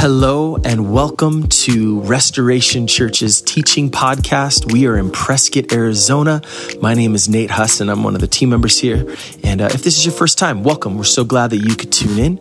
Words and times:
Hello 0.00 0.56
and 0.64 0.92
welcome 0.92 1.48
to 1.48 1.98
Restoration 2.02 2.86
Church's 2.86 3.42
teaching 3.42 3.90
podcast. 3.90 4.72
We 4.72 4.86
are 4.86 4.96
in 4.96 5.10
Prescott, 5.10 5.72
Arizona. 5.72 6.40
My 6.80 6.94
name 6.94 7.16
is 7.16 7.28
Nate 7.28 7.50
Huss 7.50 7.80
and 7.80 7.90
I'm 7.90 8.04
one 8.04 8.14
of 8.14 8.20
the 8.20 8.28
team 8.28 8.50
members 8.50 8.78
here. 8.78 9.12
And 9.42 9.60
uh, 9.60 9.70
if 9.72 9.82
this 9.82 9.98
is 9.98 10.06
your 10.06 10.14
first 10.14 10.38
time, 10.38 10.62
welcome. 10.62 10.96
We're 10.96 11.02
so 11.02 11.24
glad 11.24 11.50
that 11.50 11.56
you 11.56 11.74
could 11.74 11.90
tune 11.90 12.16
in. 12.16 12.38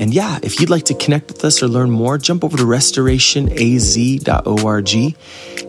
And 0.00 0.14
yeah, 0.14 0.38
if 0.44 0.60
you'd 0.60 0.70
like 0.70 0.84
to 0.84 0.94
connect 0.94 1.26
with 1.26 1.44
us 1.44 1.60
or 1.60 1.66
learn 1.66 1.90
more, 1.90 2.18
jump 2.18 2.44
over 2.44 2.56
to 2.56 2.62
restorationaz.org. 2.62 5.16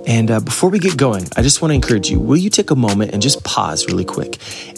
And 0.06 0.32
uh, 0.32 0.40
before 0.40 0.70
we 0.70 0.78
get 0.78 0.98
going, 0.98 1.26
I 1.36 1.42
just 1.42 1.64
want 1.64 1.72
to 1.72 1.76
encourage 1.76 2.12
you 2.12 2.20
will 2.20 2.38
you 2.38 2.52
take 2.52 2.70
a 2.70 2.76
moment 2.76 3.14
and 3.14 3.24
just 3.24 3.44
pause 3.44 3.88
really 3.88 4.06
quick? 4.06 4.38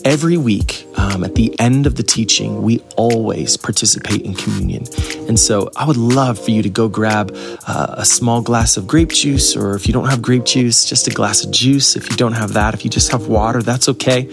Every 0.10 0.38
week, 0.38 0.88
um, 0.98 1.24
at 1.24 1.36
the 1.36 1.54
end 1.60 1.86
of 1.86 1.94
the 1.94 2.02
teaching, 2.02 2.64
we 2.64 2.80
always 2.96 3.58
participate 3.58 4.24
in 4.24 4.34
communion. 4.34 4.86
And 5.28 5.40
so 5.40 5.70
I 5.76 5.86
would 5.86 5.98
love 5.98 6.44
for 6.44 6.50
you 6.50 6.64
to 6.64 6.70
go 6.70 6.88
grab 6.90 7.32
uh, 7.68 7.94
a 7.96 8.06
small 8.06 8.42
glass 8.42 8.76
of 8.76 8.88
grape 8.88 9.12
juice, 9.12 9.56
or 9.56 9.76
if 9.76 9.86
you 9.86 9.94
don't 9.94 10.10
have 10.10 10.20
grape 10.20 10.46
juice, 10.46 10.84
just 10.84 11.08
a 11.08 11.12
glass 11.12 11.46
of 11.46 11.52
juice. 11.52 11.96
If 11.96 12.10
you 12.10 12.18
don't 12.18 12.34
have 12.34 12.54
that, 12.54 12.74
if 12.74 12.84
you 12.84 12.90
just 12.90 13.12
have 13.12 13.28
water, 13.28 13.62
that's 13.62 13.88
okay. 13.88 14.28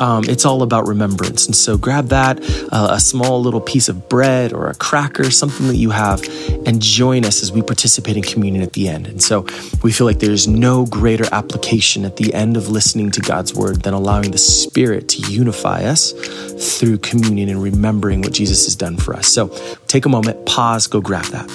Um, 0.00 0.24
it's 0.24 0.44
all 0.44 0.64
about 0.64 0.88
remembrance. 0.88 1.46
And 1.46 1.54
so 1.54 1.78
grab 1.78 2.08
that, 2.08 2.40
uh, 2.72 2.88
a 2.90 2.98
small 2.98 3.40
little 3.40 3.60
piece 3.60 3.88
of 3.88 4.08
bread 4.08 4.52
or 4.52 4.70
a 4.70 4.74
cracker, 4.74 5.30
something 5.30 5.68
that 5.68 5.76
you 5.76 5.90
have, 5.90 6.20
and 6.66 6.82
join 6.82 7.24
us 7.24 7.44
as 7.44 7.52
we 7.52 7.62
participate 7.62 8.16
in 8.16 8.24
communion 8.24 8.64
at 8.64 8.72
the 8.72 8.88
end. 8.88 9.06
And 9.06 9.22
so 9.22 9.46
we 9.84 9.92
feel 9.92 10.08
like 10.08 10.18
there's 10.18 10.48
no 10.48 10.84
greater 10.84 11.26
application 11.30 12.04
at 12.04 12.16
the 12.16 12.34
end 12.34 12.56
of 12.56 12.68
listening 12.68 13.12
to 13.12 13.20
God's 13.20 13.54
word 13.54 13.82
than 13.82 13.94
allowing 13.94 14.32
the 14.32 14.38
Spirit 14.38 15.11
to 15.14 15.32
unify 15.32 15.84
us 15.84 16.12
through 16.78 16.98
communion 16.98 17.48
and 17.48 17.62
remembering 17.62 18.20
what 18.22 18.32
Jesus 18.32 18.64
has 18.66 18.76
done 18.76 18.96
for 18.96 19.14
us. 19.14 19.28
So 19.28 19.48
take 19.86 20.06
a 20.06 20.08
moment, 20.08 20.44
pause, 20.46 20.86
go 20.86 21.00
grab 21.00 21.24
that. 21.26 21.48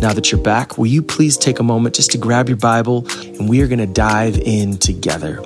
Now 0.00 0.12
that 0.12 0.30
you're 0.30 0.42
back, 0.42 0.78
will 0.78 0.86
you 0.86 1.02
please 1.02 1.36
take 1.36 1.58
a 1.58 1.62
moment 1.62 1.96
just 1.96 2.12
to 2.12 2.18
grab 2.18 2.48
your 2.48 2.56
Bible 2.56 3.06
and 3.16 3.48
we 3.48 3.62
are 3.62 3.66
going 3.66 3.80
to 3.80 3.86
dive 3.86 4.38
in 4.38 4.78
together. 4.78 5.42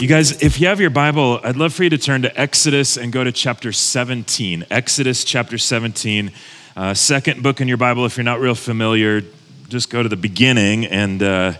You 0.00 0.08
guys, 0.08 0.42
if 0.42 0.60
you 0.60 0.66
have 0.66 0.80
your 0.80 0.90
Bible, 0.90 1.40
I'd 1.44 1.56
love 1.56 1.72
for 1.72 1.84
you 1.84 1.90
to 1.90 1.98
turn 1.98 2.22
to 2.22 2.40
Exodus 2.40 2.98
and 2.98 3.12
go 3.12 3.24
to 3.24 3.32
chapter 3.32 3.72
17. 3.72 4.66
Exodus 4.68 5.24
chapter 5.24 5.56
17, 5.56 6.32
uh, 6.76 6.94
second 6.94 7.42
book 7.42 7.60
in 7.60 7.68
your 7.68 7.76
Bible. 7.76 8.04
If 8.04 8.16
you're 8.16 8.24
not 8.24 8.40
real 8.40 8.56
familiar, 8.56 9.22
just 9.68 9.90
go 9.90 10.02
to 10.02 10.08
the 10.08 10.16
beginning 10.16 10.84
and 10.84 11.22
uh, 11.22 11.52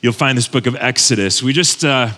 you'll 0.00 0.12
find 0.12 0.36
this 0.36 0.48
book 0.48 0.66
of 0.66 0.76
Exodus. 0.76 1.42
We 1.42 1.52
just 1.52 1.84
uh, 1.84 2.10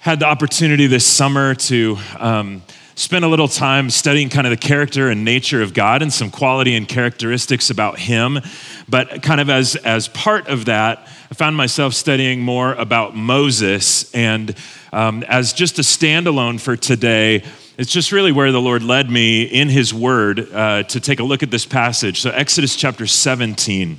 had 0.00 0.20
the 0.20 0.26
opportunity 0.26 0.86
this 0.86 1.06
summer 1.06 1.54
to. 1.54 1.98
Um, 2.18 2.62
spend 2.98 3.24
a 3.24 3.28
little 3.28 3.46
time 3.46 3.88
studying 3.90 4.28
kind 4.28 4.44
of 4.44 4.50
the 4.50 4.56
character 4.56 5.08
and 5.08 5.24
nature 5.24 5.62
of 5.62 5.72
God 5.72 6.02
and 6.02 6.12
some 6.12 6.32
quality 6.32 6.74
and 6.74 6.88
characteristics 6.88 7.70
about 7.70 7.96
Him. 7.96 8.40
But 8.88 9.22
kind 9.22 9.40
of 9.40 9.48
as, 9.48 9.76
as 9.76 10.08
part 10.08 10.48
of 10.48 10.64
that, 10.64 11.06
I 11.30 11.34
found 11.34 11.56
myself 11.56 11.94
studying 11.94 12.40
more 12.40 12.74
about 12.74 13.14
Moses. 13.14 14.12
And 14.12 14.52
um, 14.92 15.22
as 15.28 15.52
just 15.52 15.78
a 15.78 15.82
standalone 15.82 16.60
for 16.60 16.74
today, 16.74 17.44
it's 17.76 17.92
just 17.92 18.10
really 18.10 18.32
where 18.32 18.50
the 18.50 18.60
Lord 18.60 18.82
led 18.82 19.08
me 19.08 19.44
in 19.44 19.68
His 19.68 19.94
Word 19.94 20.52
uh, 20.52 20.82
to 20.82 20.98
take 20.98 21.20
a 21.20 21.24
look 21.24 21.44
at 21.44 21.52
this 21.52 21.66
passage. 21.66 22.20
So, 22.20 22.30
Exodus 22.30 22.74
chapter 22.74 23.06
17. 23.06 23.96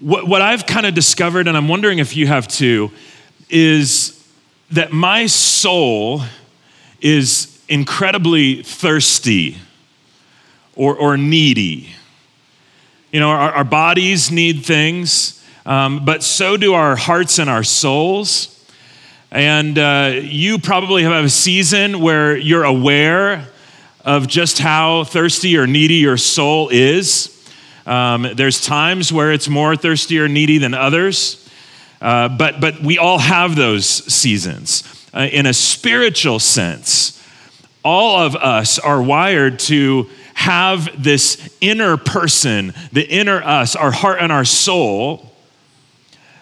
What, 0.00 0.26
what 0.26 0.42
I've 0.42 0.66
kind 0.66 0.86
of 0.86 0.94
discovered, 0.94 1.46
and 1.46 1.56
I'm 1.56 1.68
wondering 1.68 2.00
if 2.00 2.16
you 2.16 2.26
have 2.26 2.48
too, 2.48 2.90
is 3.48 4.17
that 4.70 4.92
my 4.92 5.26
soul 5.26 6.22
is 7.00 7.62
incredibly 7.68 8.62
thirsty 8.62 9.56
or, 10.74 10.96
or 10.96 11.16
needy. 11.16 11.90
You 13.12 13.20
know, 13.20 13.30
our, 13.30 13.52
our 13.52 13.64
bodies 13.64 14.30
need 14.30 14.64
things, 14.64 15.42
um, 15.64 16.04
but 16.04 16.22
so 16.22 16.56
do 16.56 16.74
our 16.74 16.96
hearts 16.96 17.38
and 17.38 17.48
our 17.48 17.64
souls. 17.64 18.54
And 19.30 19.78
uh, 19.78 20.20
you 20.22 20.58
probably 20.58 21.02
have 21.02 21.24
a 21.24 21.28
season 21.28 22.00
where 22.00 22.36
you're 22.36 22.64
aware 22.64 23.48
of 24.04 24.26
just 24.26 24.58
how 24.58 25.04
thirsty 25.04 25.56
or 25.58 25.66
needy 25.66 25.96
your 25.96 26.16
soul 26.16 26.68
is. 26.70 27.34
Um, 27.86 28.26
there's 28.34 28.64
times 28.64 29.12
where 29.12 29.32
it's 29.32 29.48
more 29.48 29.76
thirsty 29.76 30.18
or 30.18 30.28
needy 30.28 30.58
than 30.58 30.74
others, 30.74 31.47
uh, 32.00 32.28
but, 32.28 32.60
but 32.60 32.80
we 32.80 32.98
all 32.98 33.18
have 33.18 33.56
those 33.56 33.86
seasons 33.86 34.98
uh, 35.14 35.28
in 35.32 35.46
a 35.46 35.52
spiritual 35.52 36.38
sense, 36.38 37.14
all 37.84 38.18
of 38.20 38.36
us 38.36 38.78
are 38.78 39.02
wired 39.02 39.58
to 39.58 40.08
have 40.34 41.02
this 41.02 41.56
inner 41.60 41.96
person, 41.96 42.72
the 42.92 43.08
inner 43.08 43.42
us, 43.42 43.74
our 43.74 43.90
heart 43.90 44.18
and 44.20 44.30
our 44.30 44.44
soul, 44.44 45.32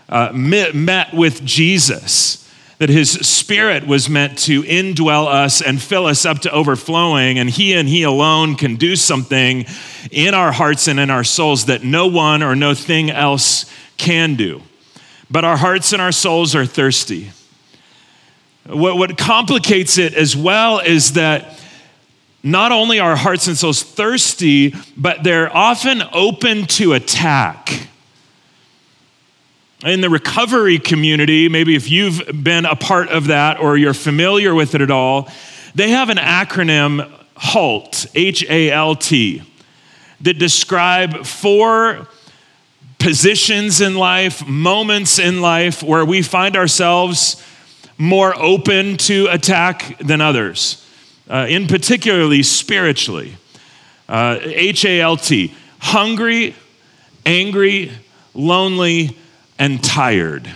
uh, 0.09 0.31
met, 0.34 0.75
met 0.75 1.15
with 1.15 1.45
Jesus. 1.45 2.43
That 2.78 2.91
his 2.91 3.11
spirit 3.11 3.87
was 3.87 4.11
meant 4.11 4.37
to 4.41 4.62
indwell 4.65 5.27
us 5.27 5.62
and 5.62 5.81
fill 5.81 6.05
us 6.05 6.27
up 6.27 6.41
to 6.41 6.50
overflowing, 6.50 7.39
and 7.39 7.49
he 7.49 7.72
and 7.72 7.89
he 7.89 8.03
alone 8.03 8.55
can 8.55 8.77
do 8.77 8.97
something 8.97 9.65
in 10.11 10.34
our 10.34 10.53
hearts 10.53 10.87
and 10.87 11.00
in 11.00 11.09
our 11.09 11.25
souls 11.25 11.65
that 11.66 11.84
no 11.84 12.06
one 12.06 12.43
or 12.43 12.55
no 12.55 12.75
thing 12.75 13.11
else 13.11 13.65
can 13.97 14.34
do. 14.34 14.61
But 15.31 15.45
our 15.45 15.57
hearts 15.57 15.93
and 15.93 16.01
our 16.01 16.13
souls 16.13 16.55
are 16.55 16.67
thirsty. 16.67 17.31
What, 18.67 18.97
what 18.97 19.19
complicates 19.19 19.99
it 19.99 20.15
as 20.15 20.37
well 20.37 20.81
is 20.81 21.13
that 21.13 21.61
not 22.43 22.71
only 22.71 23.01
are 23.01 23.17
hearts 23.17 23.49
and 23.49 23.57
souls 23.57 23.83
thirsty, 23.83 24.75
but 24.97 25.25
they're 25.25 25.55
often 25.55 26.03
open 26.13 26.67
to 26.67 26.93
attack. 26.93 27.89
In 29.85 30.01
the 30.01 30.09
recovery 30.09 30.79
community, 30.79 31.49
maybe 31.49 31.75
if 31.75 31.91
you've 31.91 32.23
been 32.43 32.65
a 32.65 32.77
part 32.77 33.09
of 33.09 33.27
that 33.27 33.61
or 33.61 33.77
you're 33.77 33.95
familiar 33.95 34.55
with 34.55 34.75
it 34.75 34.81
at 34.81 34.91
all, 34.91 35.29
they 35.75 35.91
have 35.91 36.09
an 36.09 36.17
acronym 36.17 37.13
HALT, 37.37 38.07
H 38.15 38.45
A 38.49 38.71
L 38.71 38.97
T, 38.97 39.43
that 40.23 40.39
describe 40.39 41.27
four 41.27 42.09
positions 42.99 43.81
in 43.81 43.95
life, 43.95 44.47
moments 44.47 45.19
in 45.19 45.41
life 45.41 45.83
where 45.83 46.05
we 46.05 46.23
find 46.23 46.57
ourselves 46.57 47.43
more 47.99 48.34
open 48.37 48.97
to 48.97 49.27
attack 49.31 49.99
than 49.99 50.21
others, 50.21 50.87
uh, 51.29 51.47
in 51.49 51.67
particularly 51.67 52.43
spiritually. 52.43 53.37
Uh, 54.09 54.39
H 54.43 54.84
A 54.84 55.01
L 55.01 55.17
T, 55.17 55.55
hungry, 55.79 56.55
angry, 57.25 57.91
lonely, 58.34 59.17
and 59.59 59.83
tired. 59.83 60.49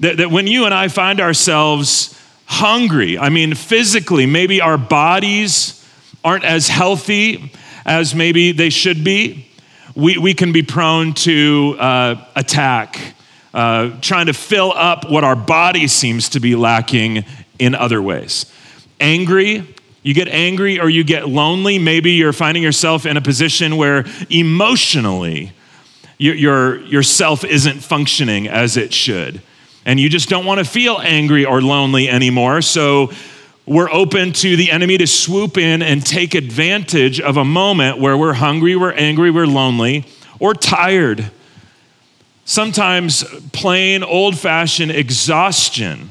That, 0.00 0.18
that 0.18 0.30
when 0.30 0.46
you 0.46 0.64
and 0.64 0.74
I 0.74 0.88
find 0.88 1.20
ourselves 1.20 2.20
hungry, 2.44 3.18
I 3.18 3.30
mean, 3.30 3.54
physically, 3.54 4.26
maybe 4.26 4.60
our 4.60 4.76
bodies 4.76 5.82
aren't 6.22 6.44
as 6.44 6.68
healthy 6.68 7.52
as 7.84 8.14
maybe 8.14 8.52
they 8.52 8.68
should 8.68 9.04
be, 9.04 9.48
we, 9.96 10.18
we 10.18 10.34
can 10.34 10.52
be 10.52 10.62
prone 10.62 11.14
to 11.14 11.76
uh, 11.78 12.24
attack 12.36 13.14
uh, 13.54 13.98
trying 14.02 14.26
to 14.26 14.34
fill 14.34 14.70
up 14.72 15.10
what 15.10 15.24
our 15.24 15.34
body 15.34 15.88
seems 15.88 16.28
to 16.28 16.40
be 16.40 16.54
lacking 16.54 17.24
in 17.58 17.74
other 17.74 18.02
ways. 18.02 18.52
Angry, 19.00 19.74
you 20.02 20.12
get 20.12 20.28
angry 20.28 20.78
or 20.78 20.90
you 20.90 21.02
get 21.02 21.26
lonely. 21.26 21.78
Maybe 21.78 22.12
you're 22.12 22.34
finding 22.34 22.62
yourself 22.62 23.06
in 23.06 23.16
a 23.16 23.22
position 23.22 23.78
where 23.78 24.04
emotionally 24.28 25.52
your, 26.18 26.34
your, 26.34 26.80
yourself 26.82 27.44
isn't 27.44 27.80
functioning 27.80 28.46
as 28.46 28.76
it 28.76 28.92
should. 28.92 29.40
And 29.86 29.98
you 29.98 30.10
just 30.10 30.28
don't 30.28 30.44
want 30.44 30.58
to 30.58 30.64
feel 30.64 30.98
angry 31.00 31.46
or 31.46 31.62
lonely 31.62 32.10
anymore. 32.10 32.60
So 32.60 33.10
we're 33.66 33.90
open 33.90 34.32
to 34.32 34.56
the 34.56 34.70
enemy 34.70 34.96
to 34.98 35.06
swoop 35.06 35.58
in 35.58 35.82
and 35.82 36.04
take 36.06 36.34
advantage 36.34 37.20
of 37.20 37.36
a 37.36 37.44
moment 37.44 37.98
where 37.98 38.16
we're 38.16 38.34
hungry, 38.34 38.76
we're 38.76 38.92
angry, 38.92 39.30
we're 39.30 39.46
lonely, 39.46 40.06
or 40.38 40.54
tired 40.54 41.30
sometimes 42.46 43.24
plain 43.52 44.02
old 44.02 44.38
fashioned 44.38 44.92
exhaustion 44.92 46.08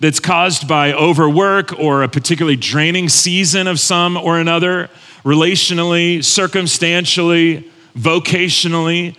that's 0.00 0.18
caused 0.18 0.66
by 0.66 0.92
overwork 0.92 1.78
or 1.78 2.02
a 2.02 2.08
particularly 2.08 2.56
draining 2.56 3.08
season 3.08 3.66
of 3.66 3.78
some 3.78 4.16
or 4.16 4.40
another, 4.40 4.88
relationally, 5.22 6.24
circumstantially, 6.24 7.70
vocationally. 7.96 9.14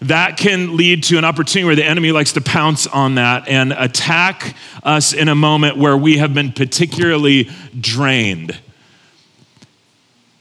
That 0.00 0.36
can 0.36 0.76
lead 0.76 1.04
to 1.04 1.18
an 1.18 1.24
opportunity 1.24 1.64
where 1.64 1.76
the 1.76 1.84
enemy 1.84 2.12
likes 2.12 2.32
to 2.34 2.40
pounce 2.40 2.86
on 2.86 3.14
that 3.14 3.48
and 3.48 3.72
attack 3.72 4.54
us 4.82 5.12
in 5.12 5.28
a 5.28 5.34
moment 5.34 5.78
where 5.78 5.96
we 5.96 6.18
have 6.18 6.34
been 6.34 6.52
particularly 6.52 7.50
drained. 7.78 8.58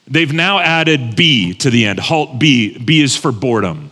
They've 0.07 0.31
now 0.31 0.59
added 0.59 1.15
B 1.15 1.53
to 1.55 1.69
the 1.69 1.85
end. 1.85 1.99
Halt 1.99 2.37
B. 2.37 2.77
B 2.77 3.01
is 3.01 3.15
for 3.15 3.31
boredom. 3.31 3.91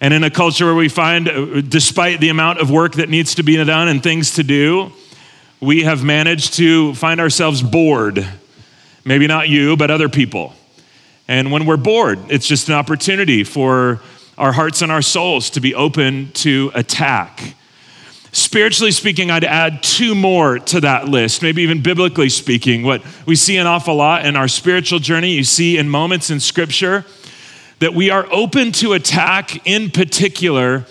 And 0.00 0.14
in 0.14 0.24
a 0.24 0.30
culture 0.30 0.66
where 0.66 0.74
we 0.74 0.88
find, 0.88 1.28
uh, 1.28 1.60
despite 1.62 2.20
the 2.20 2.28
amount 2.28 2.60
of 2.60 2.70
work 2.70 2.94
that 2.94 3.08
needs 3.08 3.34
to 3.34 3.42
be 3.42 3.62
done 3.62 3.88
and 3.88 4.02
things 4.02 4.34
to 4.34 4.42
do, 4.42 4.92
we 5.60 5.82
have 5.82 6.02
managed 6.02 6.54
to 6.54 6.94
find 6.94 7.20
ourselves 7.20 7.62
bored. 7.62 8.26
Maybe 9.04 9.26
not 9.26 9.48
you, 9.48 9.76
but 9.76 9.90
other 9.90 10.08
people. 10.08 10.54
And 11.28 11.52
when 11.52 11.66
we're 11.66 11.76
bored, 11.76 12.18
it's 12.28 12.46
just 12.46 12.68
an 12.68 12.74
opportunity 12.74 13.44
for 13.44 14.00
our 14.40 14.52
hearts 14.52 14.80
and 14.80 14.90
our 14.90 15.02
souls 15.02 15.50
to 15.50 15.60
be 15.60 15.74
open 15.74 16.32
to 16.32 16.72
attack. 16.74 17.54
Spiritually 18.32 18.90
speaking, 18.90 19.30
I'd 19.30 19.44
add 19.44 19.82
two 19.82 20.14
more 20.14 20.58
to 20.58 20.80
that 20.80 21.08
list, 21.08 21.42
maybe 21.42 21.62
even 21.62 21.82
biblically 21.82 22.30
speaking. 22.30 22.82
What 22.82 23.02
we 23.26 23.36
see 23.36 23.58
an 23.58 23.66
awful 23.66 23.96
lot 23.96 24.24
in 24.24 24.36
our 24.36 24.48
spiritual 24.48 24.98
journey, 24.98 25.32
you 25.32 25.44
see 25.44 25.76
in 25.76 25.88
moments 25.90 26.30
in 26.30 26.40
Scripture, 26.40 27.04
that 27.80 27.92
we 27.92 28.08
are 28.08 28.26
open 28.32 28.72
to 28.72 28.94
attack 28.94 29.66
in 29.66 29.90
particular 29.90 30.86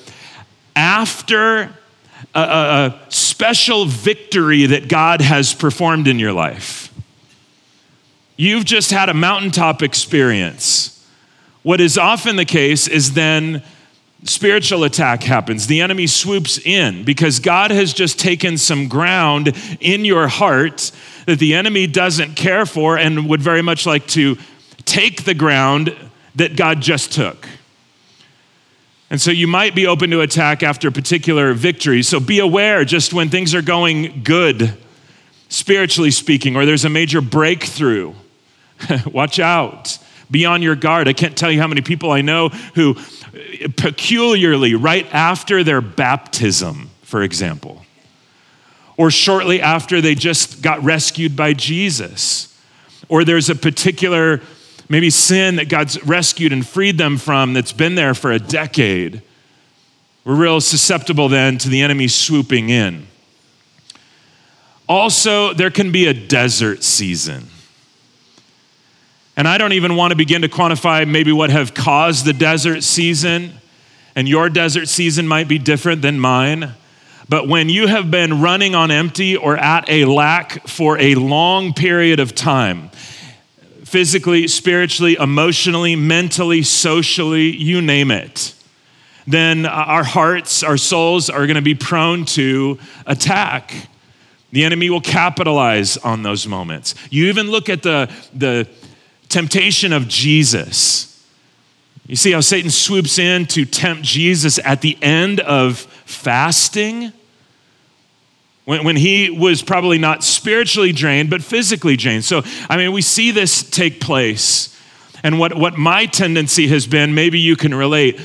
after 0.76 1.74
a, 2.36 2.40
a, 2.40 2.42
a 2.42 3.00
special 3.10 3.86
victory 3.86 4.68
that 4.68 4.88
God 4.88 5.22
has 5.22 5.54
performed 5.56 6.08
in 6.08 6.20
your 6.20 6.34
life. 6.34 6.94
You've 8.36 8.66
just 8.66 8.92
had 8.92 9.10
a 9.10 9.14
mountaintop 9.14 9.82
experience. 9.82 10.99
What 11.64 11.82
is 11.82 11.98
often 11.98 12.36
the 12.36 12.46
case 12.46 12.88
is 12.88 13.14
then 13.14 13.64
spiritual 14.24 14.84
attack 14.84 15.24
happens. 15.24 15.68
The 15.68 15.82
enemy 15.82 16.08
swoops 16.08 16.58
in 16.58 17.04
because 17.04 17.40
God 17.40 17.72
has 17.72 17.94
just 17.94 18.20
taken 18.20 18.58
some 18.58 18.88
ground 18.88 19.56
in 19.80 20.06
your 20.06 20.28
heart 20.28 20.92
that 21.26 21.40
the 21.40 21.54
enemy 21.54 21.88
doesn't 21.88 22.36
care 22.36 22.66
for 22.66 22.98
and 22.98 23.30
would 23.30 23.42
very 23.42 23.62
much 23.62 23.86
like 23.86 24.08
to 24.08 24.38
take 24.86 25.24
the 25.24 25.34
ground 25.34 25.96
that 26.36 26.56
God 26.56 26.82
just 26.82 27.12
took. 27.12 27.48
And 29.10 29.20
so 29.20 29.32
you 29.32 29.48
might 29.48 29.74
be 29.74 29.88
open 29.88 30.12
to 30.12 30.22
attack 30.22 30.62
after 30.62 30.88
a 30.88 30.92
particular 30.92 31.54
victories. 31.54 32.08
So 32.08 32.20
be 32.20 32.40
aware 32.40 32.86
just 32.86 33.12
when 33.12 33.30
things 33.30 33.56
are 33.56 33.62
going 33.62 34.22
good, 34.24 34.78
spiritually 35.50 36.12
speaking, 36.12 36.56
or 36.56 36.66
there's 36.66 36.86
a 36.86 36.90
major 36.90 37.22
breakthrough. 37.22 38.14
Watch 39.12 39.40
out. 39.40 39.98
Be 40.32 40.46
on 40.46 40.62
your 40.62 40.76
guard. 40.76 41.08
I 41.08 41.14
can't 41.14 41.38
tell 41.38 41.52
you 41.52 41.60
how 41.60 41.68
many 41.68 41.82
people 41.82 42.12
I 42.12 42.22
know 42.22 42.50
who 42.50 42.96
uh, 42.96 43.68
peculiarly 43.76 44.76
right 44.76 45.08
after 45.14 45.64
their 45.64 45.82
baptism, 45.82 46.90
for 47.02 47.24
example, 47.24 47.84
or 48.98 49.10
shortly 49.10 49.62
after 49.62 50.02
they 50.02 50.16
just 50.16 50.62
got 50.62 50.84
rescued 50.84 51.36
by 51.36 51.54
Jesus, 51.54 52.58
or 53.08 53.24
there's 53.24 53.50
a 53.50 53.56
particular 53.56 54.42
maybe 54.90 55.10
sin 55.10 55.56
that 55.58 55.70
God's 55.70 56.04
rescued 56.04 56.52
and 56.52 56.66
freed 56.66 56.98
them 56.98 57.18
from 57.18 57.54
that's 57.54 57.72
been 57.72 57.96
there 57.96 58.14
for 58.14 58.32
a 58.32 58.40
decade. 58.40 59.22
We're 60.26 60.36
real 60.36 60.62
susceptible 60.62 61.30
then 61.30 61.58
to 61.60 61.70
the 61.70 61.82
enemy 61.82 62.08
swooping 62.08 62.70
in. 62.70 63.08
Also, 64.88 65.54
there 65.54 65.70
can 65.70 65.92
be 65.92 66.08
a 66.08 66.14
desert 66.14 66.84
season. 66.84 67.48
And 69.40 69.48
I 69.48 69.58
don't 69.58 69.72
even 69.72 69.96
want 69.96 70.12
to 70.12 70.18
begin 70.18 70.42
to 70.42 70.50
quantify 70.50 71.08
maybe 71.08 71.32
what 71.32 71.50
have 71.50 71.74
caused 71.74 72.26
the 72.26 72.34
desert 72.34 72.84
season. 72.84 73.54
And 74.14 74.28
your 74.28 74.50
desert 74.50 74.90
season 74.90 75.30
might 75.30 75.48
be 75.48 75.58
different 75.58 76.02
than 76.02 76.20
mine. 76.20 76.74
But 77.30 77.48
when 77.48 77.70
you 77.70 77.88
have 77.88 78.12
been 78.12 78.42
running 78.42 78.76
on 78.76 78.92
empty 78.92 79.38
or 79.38 79.56
at 79.56 79.90
a 79.90 80.04
lack 80.04 80.68
for 80.68 81.00
a 81.00 81.16
long 81.16 81.74
period 81.74 82.20
of 82.20 82.36
time, 82.36 82.90
physically, 83.86 84.46
spiritually, 84.50 85.16
emotionally, 85.18 85.96
mentally, 85.96 86.62
socially, 86.62 87.56
you 87.56 87.82
name 87.82 88.12
it, 88.12 88.54
then 89.26 89.66
our 89.66 90.04
hearts, 90.04 90.64
our 90.64 90.76
souls 90.76 91.30
are 91.30 91.48
going 91.48 91.56
to 91.56 91.62
be 91.62 91.76
prone 91.76 92.26
to 92.26 92.78
attack. 93.06 93.74
The 94.52 94.66
enemy 94.66 94.90
will 94.90 95.00
capitalize 95.00 95.96
on 95.96 96.24
those 96.24 96.46
moments. 96.46 96.94
You 97.10 97.28
even 97.28 97.50
look 97.50 97.70
at 97.70 97.84
the, 97.84 98.12
the 98.34 98.68
temptation 99.30 99.94
of 99.94 100.08
Jesus. 100.08 101.06
You 102.08 102.16
see 102.16 102.32
how 102.32 102.42
Satan 102.42 102.72
swoops 102.72 103.20
in 103.20 103.46
to 103.48 103.66
tempt 103.66 104.02
Jesus 104.02 104.60
at 104.66 104.82
the 104.82 104.98
end 105.02 105.40
of 105.42 105.78
fasting? 105.78 107.14
When, 108.66 108.84
when 108.84 108.96
he 108.96 109.30
was 109.30 109.62
probably 109.62 110.00
not 110.00 110.24
spiritually 110.24 110.92
drained, 110.92 111.30
but 111.30 111.44
physically 111.44 111.96
drained. 111.96 112.26
So, 112.26 112.42
I 112.68 112.78
mean, 112.78 112.92
we 112.92 113.04
see 113.04 113.32
this 113.32 113.68
take 113.68 114.02
place. 114.02 114.76
And 115.24 115.38
what, 115.38 115.56
what 115.56 115.78
my 115.78 116.08
tendency 116.08 116.68
has 116.70 116.88
been, 116.88 117.14
maybe 117.14 117.40
you 117.40 117.56
can 117.56 117.76
relate, 117.76 118.20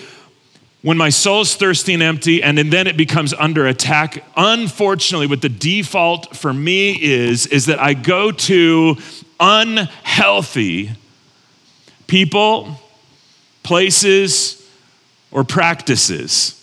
when 0.84 0.98
my 0.98 1.08
soul's 1.08 1.54
thirsty 1.54 1.94
and 1.94 2.02
empty 2.02 2.42
and 2.42 2.58
then 2.58 2.86
it 2.86 2.94
becomes 2.94 3.32
under 3.32 3.66
attack 3.66 4.22
unfortunately 4.36 5.26
what 5.26 5.40
the 5.40 5.48
default 5.48 6.36
for 6.36 6.52
me 6.52 6.92
is 7.02 7.46
is 7.46 7.64
that 7.64 7.80
i 7.80 7.94
go 7.94 8.30
to 8.30 8.94
unhealthy 9.40 10.90
people, 12.06 12.80
places, 13.62 14.68
or 15.30 15.44
practices 15.44 16.60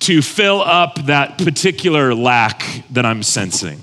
to 0.00 0.22
fill 0.22 0.60
up 0.60 1.06
that 1.06 1.38
particular 1.38 2.14
lack 2.14 2.84
that 2.90 3.06
I'm 3.06 3.22
sensing. 3.22 3.80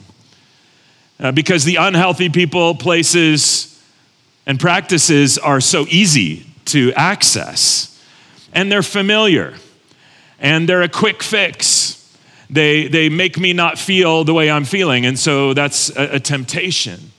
Uh, 1.19 1.31
because 1.31 1.65
the 1.65 1.75
unhealthy 1.75 2.29
people, 2.29 2.75
places, 2.75 3.81
and 4.45 4.59
practices 4.59 5.37
are 5.37 5.61
so 5.61 5.85
easy 5.89 6.45
to 6.65 6.93
access, 6.93 8.01
and 8.53 8.71
they're 8.71 8.83
familiar, 8.83 9.53
and 10.39 10.67
they're 10.67 10.81
a 10.81 10.89
quick 10.89 11.21
fix. 11.21 11.97
They, 12.49 12.87
they 12.87 13.09
make 13.09 13.37
me 13.37 13.53
not 13.53 13.77
feel 13.77 14.23
the 14.23 14.33
way 14.33 14.49
I'm 14.49 14.65
feeling, 14.65 15.05
and 15.05 15.17
so 15.17 15.53
that's 15.53 15.89
a, 15.95 16.15
a 16.15 16.19
temptation. 16.19 17.11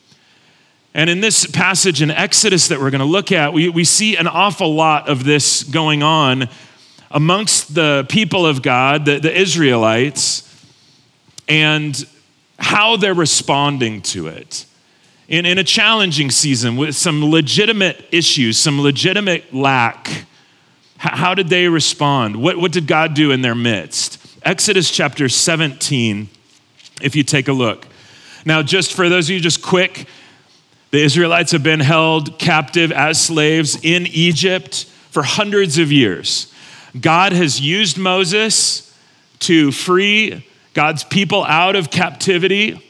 And 0.94 1.08
in 1.08 1.20
this 1.20 1.46
passage 1.46 2.02
in 2.02 2.10
Exodus 2.10 2.68
that 2.68 2.78
we're 2.78 2.90
going 2.90 3.00
to 3.00 3.04
look 3.04 3.32
at, 3.32 3.52
we, 3.52 3.68
we 3.70 3.84
see 3.84 4.16
an 4.16 4.26
awful 4.26 4.74
lot 4.74 5.08
of 5.08 5.24
this 5.24 5.62
going 5.62 6.02
on 6.02 6.48
amongst 7.10 7.74
the 7.74 8.06
people 8.08 8.46
of 8.46 8.62
God, 8.62 9.06
the, 9.06 9.18
the 9.18 9.34
Israelites, 9.34 10.48
and 11.48 12.06
how 12.58 12.96
they're 12.96 13.14
responding 13.14 14.02
to 14.02 14.26
it. 14.28 14.66
In, 15.28 15.46
in 15.46 15.56
a 15.56 15.64
challenging 15.64 16.30
season 16.30 16.76
with 16.76 16.94
some 16.94 17.24
legitimate 17.30 18.04
issues, 18.12 18.58
some 18.58 18.80
legitimate 18.80 19.54
lack, 19.54 20.26
how 20.98 21.34
did 21.34 21.48
they 21.48 21.68
respond? 21.68 22.36
What, 22.36 22.58
what 22.58 22.70
did 22.70 22.86
God 22.86 23.14
do 23.14 23.30
in 23.30 23.40
their 23.40 23.54
midst? 23.54 24.18
Exodus 24.42 24.90
chapter 24.90 25.28
17, 25.28 26.28
if 27.00 27.16
you 27.16 27.22
take 27.22 27.48
a 27.48 27.52
look. 27.52 27.86
Now, 28.44 28.62
just 28.62 28.92
for 28.92 29.08
those 29.08 29.26
of 29.28 29.34
you, 29.34 29.40
just 29.40 29.62
quick, 29.62 30.06
the 30.92 31.02
Israelites 31.02 31.52
have 31.52 31.62
been 31.62 31.80
held 31.80 32.38
captive 32.38 32.92
as 32.92 33.18
slaves 33.18 33.78
in 33.82 34.06
Egypt 34.06 34.84
for 35.10 35.22
hundreds 35.22 35.78
of 35.78 35.90
years. 35.90 36.52
God 37.00 37.32
has 37.32 37.60
used 37.60 37.96
Moses 37.96 38.94
to 39.40 39.72
free 39.72 40.46
God's 40.74 41.02
people 41.02 41.44
out 41.44 41.76
of 41.76 41.90
captivity. 41.90 42.86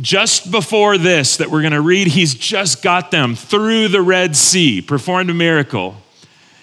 Just 0.00 0.50
before 0.50 0.98
this, 0.98 1.38
that 1.38 1.50
we're 1.50 1.62
going 1.62 1.72
to 1.72 1.80
read, 1.80 2.08
he's 2.08 2.34
just 2.34 2.82
got 2.82 3.10
them 3.10 3.34
through 3.34 3.88
the 3.88 4.02
Red 4.02 4.36
Sea, 4.36 4.82
performed 4.82 5.30
a 5.30 5.34
miracle. 5.34 5.96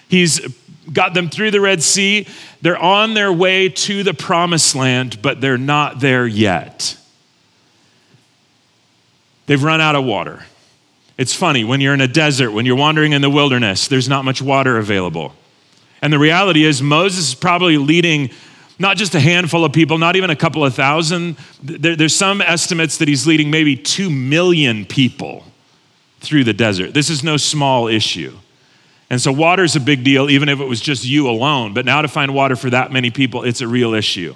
He's 0.08 0.40
got 0.92 1.12
them 1.12 1.28
through 1.28 1.50
the 1.50 1.60
Red 1.60 1.82
Sea. 1.82 2.28
They're 2.60 2.78
on 2.78 3.14
their 3.14 3.32
way 3.32 3.68
to 3.68 4.04
the 4.04 4.14
promised 4.14 4.76
land, 4.76 5.22
but 5.22 5.40
they're 5.40 5.58
not 5.58 5.98
there 5.98 6.26
yet. 6.26 6.96
They've 9.46 9.62
run 9.62 9.80
out 9.80 9.96
of 9.96 10.04
water. 10.04 10.44
It's 11.18 11.34
funny, 11.34 11.64
when 11.64 11.80
you're 11.80 11.94
in 11.94 12.00
a 12.00 12.08
desert, 12.08 12.52
when 12.52 12.66
you're 12.66 12.76
wandering 12.76 13.12
in 13.12 13.22
the 13.22 13.30
wilderness, 13.30 13.88
there's 13.88 14.08
not 14.08 14.24
much 14.24 14.40
water 14.40 14.78
available. 14.78 15.34
And 16.00 16.12
the 16.12 16.18
reality 16.18 16.64
is, 16.64 16.82
Moses 16.82 17.28
is 17.28 17.34
probably 17.34 17.78
leading 17.78 18.30
not 18.78 18.96
just 18.96 19.14
a 19.14 19.20
handful 19.20 19.64
of 19.64 19.72
people, 19.72 19.98
not 19.98 20.16
even 20.16 20.30
a 20.30 20.36
couple 20.36 20.64
of 20.64 20.74
thousand. 20.74 21.36
There, 21.62 21.94
there's 21.94 22.16
some 22.16 22.40
estimates 22.40 22.98
that 22.98 23.08
he's 23.08 23.26
leading 23.26 23.50
maybe 23.50 23.76
two 23.76 24.10
million 24.10 24.84
people 24.84 25.44
through 26.20 26.44
the 26.44 26.52
desert. 26.52 26.94
This 26.94 27.10
is 27.10 27.22
no 27.22 27.36
small 27.36 27.86
issue. 27.88 28.36
And 29.10 29.20
so, 29.20 29.30
water 29.30 29.62
is 29.62 29.76
a 29.76 29.80
big 29.80 30.04
deal, 30.04 30.30
even 30.30 30.48
if 30.48 30.58
it 30.58 30.64
was 30.64 30.80
just 30.80 31.04
you 31.04 31.28
alone. 31.28 31.74
But 31.74 31.84
now, 31.84 32.00
to 32.02 32.08
find 32.08 32.34
water 32.34 32.56
for 32.56 32.70
that 32.70 32.90
many 32.90 33.10
people, 33.10 33.42
it's 33.44 33.60
a 33.60 33.68
real 33.68 33.94
issue. 33.94 34.34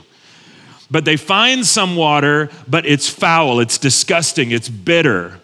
But 0.91 1.05
they 1.05 1.17
find 1.17 1.67
some 1.67 1.97
water, 1.97 2.51
but 2.69 2.87
it's 2.87 3.09
foul, 3.09 3.59
it's 3.59 3.79
disgusting, 3.79 4.51
it's 4.51 4.69
bitter. 4.69 5.41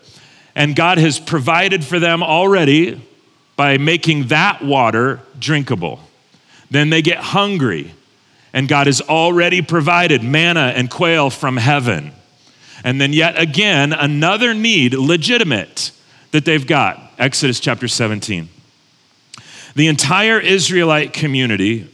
And 0.54 0.76
God 0.76 0.98
has 0.98 1.18
provided 1.18 1.84
for 1.84 1.98
them 1.98 2.22
already 2.22 3.00
by 3.56 3.78
making 3.78 4.28
that 4.28 4.62
water 4.62 5.20
drinkable. 5.38 6.00
Then 6.70 6.90
they 6.90 7.02
get 7.02 7.18
hungry, 7.18 7.94
and 8.52 8.68
God 8.68 8.86
has 8.86 9.00
already 9.00 9.62
provided 9.62 10.22
manna 10.22 10.72
and 10.74 10.90
quail 10.90 11.30
from 11.30 11.56
heaven. 11.56 12.12
And 12.84 13.00
then, 13.00 13.12
yet 13.12 13.38
again, 13.38 13.92
another 13.92 14.54
need, 14.54 14.94
legitimate, 14.94 15.92
that 16.32 16.44
they've 16.44 16.66
got. 16.66 17.00
Exodus 17.18 17.60
chapter 17.60 17.88
17. 17.88 18.48
The 19.74 19.86
entire 19.86 20.40
Israelite 20.40 21.12
community 21.12 21.88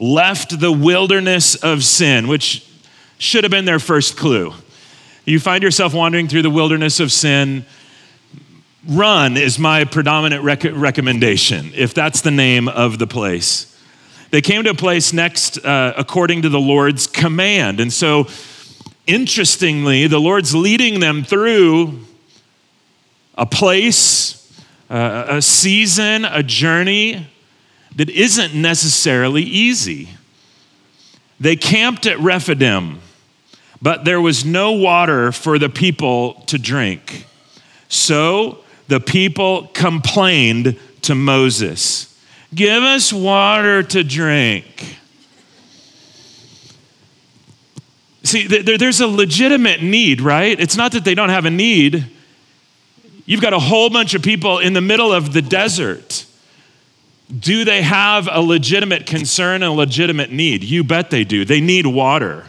left 0.00 0.58
the 0.58 0.72
wilderness 0.72 1.54
of 1.54 1.84
sin, 1.84 2.26
which 2.26 2.66
should 3.18 3.44
have 3.44 3.50
been 3.50 3.66
their 3.66 3.78
first 3.78 4.16
clue. 4.16 4.54
You 5.30 5.38
find 5.38 5.62
yourself 5.62 5.94
wandering 5.94 6.26
through 6.26 6.42
the 6.42 6.50
wilderness 6.50 6.98
of 6.98 7.12
sin. 7.12 7.64
Run 8.88 9.36
is 9.36 9.60
my 9.60 9.84
predominant 9.84 10.42
rec- 10.42 10.64
recommendation, 10.64 11.70
if 11.76 11.94
that's 11.94 12.22
the 12.22 12.32
name 12.32 12.66
of 12.66 12.98
the 12.98 13.06
place. 13.06 13.80
They 14.32 14.40
came 14.40 14.64
to 14.64 14.70
a 14.70 14.74
place 14.74 15.12
next 15.12 15.64
uh, 15.64 15.94
according 15.96 16.42
to 16.42 16.48
the 16.48 16.58
Lord's 16.58 17.06
command. 17.06 17.78
And 17.78 17.92
so, 17.92 18.26
interestingly, 19.06 20.08
the 20.08 20.18
Lord's 20.18 20.52
leading 20.52 20.98
them 20.98 21.22
through 21.22 22.00
a 23.36 23.46
place, 23.46 24.52
uh, 24.90 25.26
a 25.28 25.42
season, 25.42 26.24
a 26.24 26.42
journey 26.42 27.28
that 27.94 28.10
isn't 28.10 28.52
necessarily 28.52 29.44
easy. 29.44 30.08
They 31.38 31.54
camped 31.54 32.04
at 32.06 32.18
Rephidim, 32.18 33.00
but 33.82 34.04
there 34.04 34.20
was 34.20 34.44
no 34.44 34.72
water 34.72 35.32
for 35.32 35.58
the 35.58 35.68
people 35.68 36.34
to 36.46 36.58
drink. 36.58 37.26
So 37.88 38.58
the 38.88 39.00
people 39.00 39.68
complained 39.68 40.78
to 41.02 41.14
Moses 41.14 42.06
Give 42.54 42.82
us 42.82 43.12
water 43.12 43.82
to 43.82 44.02
drink. 44.02 44.98
See, 48.22 48.46
there's 48.46 49.00
a 49.00 49.06
legitimate 49.06 49.82
need, 49.82 50.20
right? 50.20 50.58
It's 50.58 50.76
not 50.76 50.92
that 50.92 51.04
they 51.04 51.14
don't 51.14 51.30
have 51.30 51.44
a 51.46 51.50
need. 51.50 52.06
You've 53.24 53.40
got 53.40 53.52
a 53.52 53.58
whole 53.58 53.88
bunch 53.88 54.14
of 54.14 54.22
people 54.22 54.58
in 54.58 54.72
the 54.72 54.80
middle 54.80 55.12
of 55.12 55.32
the 55.32 55.40
desert. 55.40 56.26
Do 57.36 57.64
they 57.64 57.82
have 57.82 58.28
a 58.30 58.40
legitimate 58.40 59.06
concern 59.06 59.62
and 59.62 59.72
a 59.72 59.72
legitimate 59.72 60.32
need? 60.32 60.64
You 60.64 60.82
bet 60.82 61.10
they 61.10 61.24
do. 61.24 61.44
They 61.44 61.60
need 61.60 61.86
water. 61.86 62.46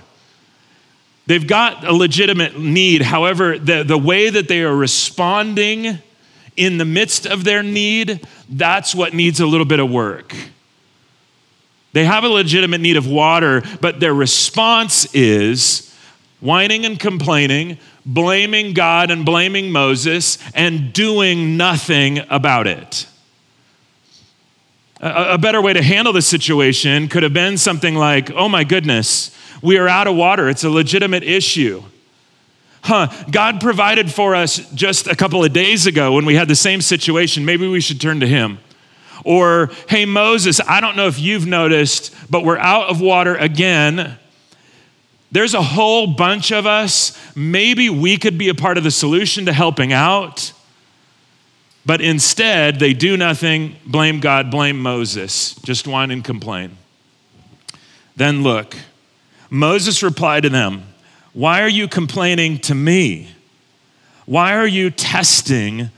They've 1.32 1.48
got 1.48 1.88
a 1.88 1.94
legitimate 1.94 2.60
need. 2.60 3.02
However, 3.02 3.58
the, 3.58 3.84
the 3.84 3.98
way 3.98 4.30
that 4.30 4.50
they 4.50 4.64
are 4.64 4.76
responding 4.76 5.98
in 6.58 6.78
the 6.78 6.84
midst 6.84 7.26
of 7.26 7.46
their 7.46 7.64
need, 7.64 8.28
that's 8.50 8.94
what 8.94 9.14
needs 9.14 9.40
a 9.40 9.46
little 9.46 9.66
bit 9.66 9.80
of 9.80 9.90
work. 9.90 10.36
They 11.94 12.04
have 12.04 12.26
a 12.26 12.28
legitimate 12.28 12.82
need 12.82 12.98
of 12.98 13.08
water, 13.08 13.64
but 13.80 14.02
their 14.02 14.14
response 14.14 15.08
is 15.16 15.96
whining 16.42 16.86
and 16.86 17.00
complaining, 17.00 17.78
blaming 18.06 18.74
God 18.74 19.10
and 19.10 19.26
blaming 19.26 19.72
Moses, 19.72 20.38
and 20.54 20.92
doing 20.92 21.56
nothing 21.56 22.20
about 22.30 22.68
it. 22.68 23.08
A, 25.01 25.34
a 25.34 25.38
better 25.38 25.62
way 25.62 25.74
to 25.74 25.81
handle 25.81 26.13
the 26.13 26.22
situation 26.22 27.08
could 27.08 27.24
have 27.24 27.34
been 27.34 27.58
something 27.58 27.96
like, 27.96 28.31
oh 28.31 28.48
my 28.48 28.63
goodness, 28.63 29.36
we 29.62 29.77
are 29.77 29.88
out 29.88 30.08
of 30.08 30.15
water. 30.15 30.48
It's 30.48 30.63
a 30.63 30.70
legitimate 30.70 31.24
issue. 31.24 31.84
Huh, 32.84 33.08
God 33.29 33.62
provided 33.62 34.12
for 34.12 34.34
us 34.34 34.58
just 34.74 35.08
a 35.08 35.15
couple 35.15 35.43
of 35.43 35.53
days 35.53 35.86
ago 35.86 36.13
when 36.13 36.25
we 36.25 36.36
had 36.36 36.48
the 36.48 36.55
same 36.55 36.81
situation. 36.81 37.46
Maybe 37.46 37.67
we 37.67 37.81
should 37.81 38.01
turn 38.01 38.20
to 38.22 38.27
Him. 38.27 38.60
Or, 39.24 39.70
hey, 39.88 40.05
Moses, 40.05 40.60
I 40.67 40.81
don't 40.81 40.96
know 40.96 41.08
if 41.08 41.20
you've 41.20 41.46
noticed, 41.46 42.15
but 42.29 42.43
we're 42.43 42.58
out 42.58 42.89
of 42.89 43.00
water 43.00 43.36
again. 43.36 44.17
There's 45.31 45.53
a 45.53 45.62
whole 45.62 46.08
bunch 46.08 46.51
of 46.51 46.65
us. 46.65 47.17
Maybe 47.36 47.89
we 47.89 48.17
could 48.17 48.38
be 48.38 48.50
a 48.50 48.55
part 48.55 48.77
of 48.77 48.84
the 48.84 48.91
solution 48.91 49.46
to 49.46 49.53
helping 49.53 49.93
out. 49.93 50.51
But 51.86 52.02
instead, 52.02 52.80
they 52.80 52.94
do 52.94 53.18
nothing, 53.18 53.76
blame 53.86 54.20
God, 54.20 54.52
blame 54.52 54.80
Moses, 54.80 55.56
just 55.64 55.88
whine 55.88 56.12
and 56.12 56.24
complain. 56.24 56.78
Then 58.16 58.44
look, 58.44 58.76
Moses 59.50 60.04
replied 60.04 60.44
to 60.44 60.50
them, 60.50 60.84
Why 61.34 61.62
are 61.62 61.70
you 61.70 61.88
complaining 61.88 62.60
to 62.60 62.76
me? 62.76 63.30
Why 64.26 64.56
are 64.56 64.68
you 64.68 64.92
testing 64.92 65.90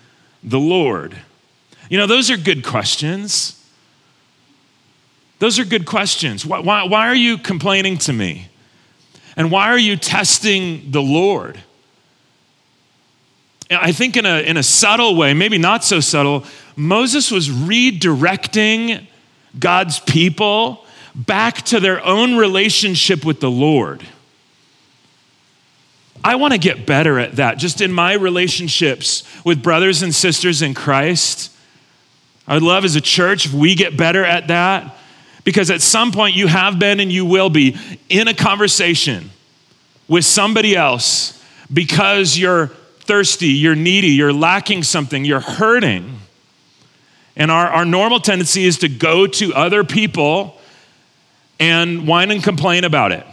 the 0.42 0.60
Lord? 0.60 1.18
You 1.90 1.98
know, 1.98 2.08
those 2.08 2.32
are 2.32 2.38
good 2.38 2.63
questions. 2.63 3.60
Those 5.40 5.60
are 5.60 5.66
good 5.66 5.86
questions. 5.86 6.46
Why, 6.46 6.60
why, 6.60 6.84
why 6.84 7.08
are 7.08 7.16
you 7.16 7.38
complaining 7.38 7.98
to 8.00 8.13
me? 8.13 8.48
And 9.36 9.52
why 9.52 9.68
are 9.68 9.78
you 9.78 9.98
testing 9.98 10.92
the 10.92 11.02
Lord? 11.02 11.62
I 13.74 13.92
think 13.92 14.18
in 14.18 14.25
a, 14.25 14.39
in 14.39 14.58
a 14.58 14.63
subtle 14.63 15.15
way, 15.15 15.34
maybe 15.34 15.58
not 15.58 15.84
so 15.84 16.00
subtle, 16.00 16.46
Moses 16.75 17.32
was 17.32 17.50
redirecting 17.50 19.06
God's 19.60 20.00
people 20.00 20.86
back 21.15 21.58
to 21.63 21.80
their 21.80 22.03
own 22.03 22.36
relationship 22.36 23.24
with 23.24 23.39
the 23.39 23.51
Lord. 23.51 24.03
I 26.24 26.36
want 26.36 26.53
to 26.53 26.60
get 26.60 26.86
better 26.86 27.20
at 27.20 27.36
that, 27.36 27.58
just 27.58 27.82
in 27.82 27.92
my 27.92 28.13
relationships 28.13 29.24
with 29.46 29.62
brothers 29.62 30.01
and 30.01 30.15
sisters 30.15 30.62
in 30.62 30.74
Christ. 30.74 31.51
I 32.48 32.56
would 32.56 32.63
love 32.63 32.86
as 32.86 32.96
a 32.96 33.01
church 33.01 33.46
if 33.46 33.53
we 33.53 33.75
get 33.75 33.98
better 33.98 34.24
at 34.24 34.48
that, 34.48 34.96
because 35.44 35.70
at 35.70 35.82
some 35.82 36.12
point 36.12 36.36
you 36.36 36.48
have 36.48 36.80
been 36.80 37.00
and 37.00 37.12
you 37.12 37.25
will 37.25 37.50
be 37.50 37.77
in 38.10 38.27
a 38.27 38.34
conversation 38.34 39.30
with 40.08 40.24
somebody 40.25 40.75
else 40.75 41.44
because 41.72 42.38
you're 42.38 42.72
thirsty, 43.03 43.48
you're 43.48 43.75
needy, 43.75 44.10
you're 44.10 44.33
lacking 44.33 44.83
something, 44.83 45.25
you're 45.25 45.39
hurting. 45.39 46.19
And 47.36 47.50
our, 47.51 47.67
our 47.67 47.86
normal 47.86 48.19
tendency 48.19 48.65
is 48.65 48.77
to 48.79 48.89
go 48.89 49.27
to 49.27 49.53
other 49.53 49.83
people 49.83 50.60
and 51.60 52.07
whine 52.07 52.31
and 52.31 52.43
complain 52.43 52.83
about 52.83 53.12
it. 53.12 53.25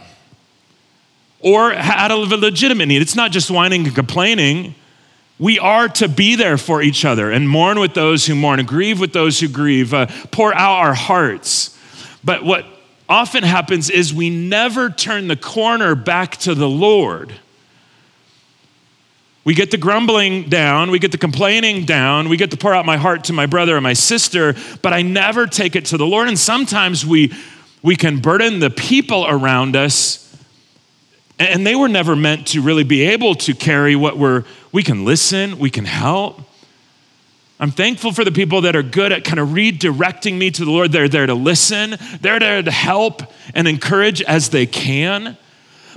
Or 1.39 1.73
out 1.73 2.11
of 2.11 2.31
a 2.31 2.37
legitimate 2.37 2.85
need. 2.87 3.01
It's 3.01 3.15
not 3.15 3.31
just 3.31 3.49
whining 3.49 3.85
and 3.85 3.95
complaining. 3.95 4.75
We 5.39 5.57
are 5.57 5.87
to 5.89 6.07
be 6.07 6.35
there 6.35 6.57
for 6.57 6.81
each 6.81 7.03
other 7.03 7.31
and 7.31 7.49
mourn 7.49 7.79
with 7.79 7.95
those 7.95 8.27
who 8.27 8.35
mourn 8.35 8.59
and 8.59 8.67
grieve 8.67 8.99
with 8.99 9.13
those 9.13 9.39
who 9.39 9.47
grieve, 9.47 9.93
uh, 9.93 10.07
pour 10.31 10.53
out 10.53 10.77
our 10.77 10.93
hearts. 10.93 11.77
But 12.23 12.43
what 12.43 12.65
often 13.09 13.43
happens 13.43 13.89
is 13.89 14.13
we 14.13 14.29
never 14.29 14.89
turn 14.89 15.27
the 15.27 15.35
corner 15.35 15.95
back 15.95 16.37
to 16.37 16.53
the 16.53 16.69
Lord. 16.69 17.33
We 19.43 19.55
get 19.55 19.71
the 19.71 19.77
grumbling 19.77 20.49
down, 20.49 20.91
we 20.91 20.99
get 20.99 21.11
the 21.11 21.17
complaining 21.17 21.85
down, 21.85 22.29
we 22.29 22.37
get 22.37 22.51
to 22.51 22.57
pour 22.57 22.75
out 22.75 22.85
my 22.85 22.97
heart 22.97 23.23
to 23.25 23.33
my 23.33 23.47
brother 23.47 23.75
and 23.75 23.83
my 23.83 23.93
sister, 23.93 24.53
but 24.83 24.93
I 24.93 25.01
never 25.01 25.47
take 25.47 25.75
it 25.75 25.85
to 25.85 25.97
the 25.97 26.05
Lord. 26.05 26.27
And 26.27 26.37
sometimes 26.37 27.03
we, 27.03 27.33
we 27.81 27.95
can 27.95 28.19
burden 28.19 28.59
the 28.59 28.69
people 28.69 29.25
around 29.27 29.75
us, 29.75 30.19
and 31.39 31.65
they 31.65 31.73
were 31.73 31.89
never 31.89 32.15
meant 32.15 32.49
to 32.49 32.61
really 32.61 32.83
be 32.83 33.01
able 33.01 33.33
to 33.33 33.55
carry 33.55 33.95
what 33.95 34.15
we're, 34.15 34.43
we 34.71 34.83
can 34.83 35.05
listen, 35.05 35.57
we 35.57 35.71
can 35.71 35.85
help. 35.85 36.39
I'm 37.59 37.71
thankful 37.71 38.11
for 38.11 38.23
the 38.23 38.31
people 38.31 38.61
that 38.61 38.75
are 38.75 38.83
good 38.83 39.11
at 39.11 39.23
kind 39.23 39.39
of 39.39 39.49
redirecting 39.49 40.37
me 40.37 40.51
to 40.51 40.65
the 40.65 40.71
Lord. 40.71 40.91
They're 40.91 41.09
there 41.09 41.25
to 41.25 41.33
listen, 41.33 41.95
they're 42.19 42.39
there 42.39 42.61
to 42.61 42.71
help 42.71 43.23
and 43.55 43.67
encourage 43.67 44.21
as 44.21 44.49
they 44.49 44.67
can, 44.67 45.35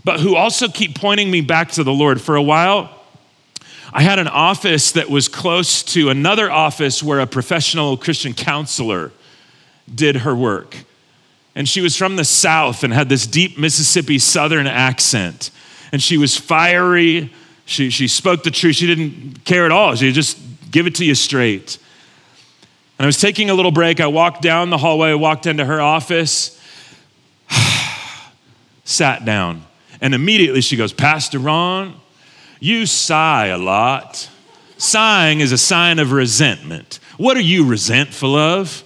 but 0.02 0.20
who 0.20 0.34
also 0.34 0.68
keep 0.68 0.94
pointing 0.94 1.30
me 1.30 1.42
back 1.42 1.72
to 1.72 1.84
the 1.84 1.92
Lord. 1.92 2.22
For 2.22 2.36
a 2.36 2.42
while, 2.42 3.03
I 3.96 4.02
had 4.02 4.18
an 4.18 4.26
office 4.26 4.90
that 4.92 5.08
was 5.08 5.28
close 5.28 5.84
to 5.84 6.10
another 6.10 6.50
office 6.50 7.00
where 7.00 7.20
a 7.20 7.28
professional 7.28 7.96
Christian 7.96 8.34
counselor 8.34 9.12
did 9.92 10.16
her 10.16 10.34
work. 10.34 10.76
And 11.54 11.68
she 11.68 11.80
was 11.80 11.96
from 11.96 12.16
the 12.16 12.24
South 12.24 12.82
and 12.82 12.92
had 12.92 13.08
this 13.08 13.24
deep 13.24 13.56
Mississippi 13.56 14.18
Southern 14.18 14.66
accent. 14.66 15.52
And 15.92 16.02
she 16.02 16.18
was 16.18 16.36
fiery. 16.36 17.32
She, 17.66 17.88
she 17.90 18.08
spoke 18.08 18.42
the 18.42 18.50
truth. 18.50 18.74
She 18.74 18.88
didn't 18.88 19.44
care 19.44 19.64
at 19.64 19.70
all. 19.70 19.94
She 19.94 20.10
just 20.10 20.38
give 20.72 20.88
it 20.88 20.96
to 20.96 21.04
you 21.04 21.14
straight. 21.14 21.78
And 22.98 23.04
I 23.04 23.06
was 23.06 23.20
taking 23.20 23.48
a 23.48 23.54
little 23.54 23.70
break. 23.70 24.00
I 24.00 24.08
walked 24.08 24.42
down 24.42 24.70
the 24.70 24.78
hallway, 24.78 25.10
I 25.10 25.14
walked 25.14 25.46
into 25.46 25.64
her 25.64 25.80
office, 25.80 26.60
sat 28.84 29.24
down. 29.24 29.64
And 30.00 30.14
immediately 30.14 30.62
she 30.62 30.76
goes, 30.76 30.92
Pastor 30.92 31.38
Ron, 31.38 32.00
you 32.64 32.86
sigh 32.86 33.48
a 33.48 33.58
lot. 33.58 34.30
Sighing 34.78 35.40
is 35.40 35.52
a 35.52 35.58
sign 35.58 35.98
of 35.98 36.12
resentment. 36.12 36.98
What 37.18 37.36
are 37.36 37.42
you 37.42 37.66
resentful 37.66 38.34
of? 38.34 38.82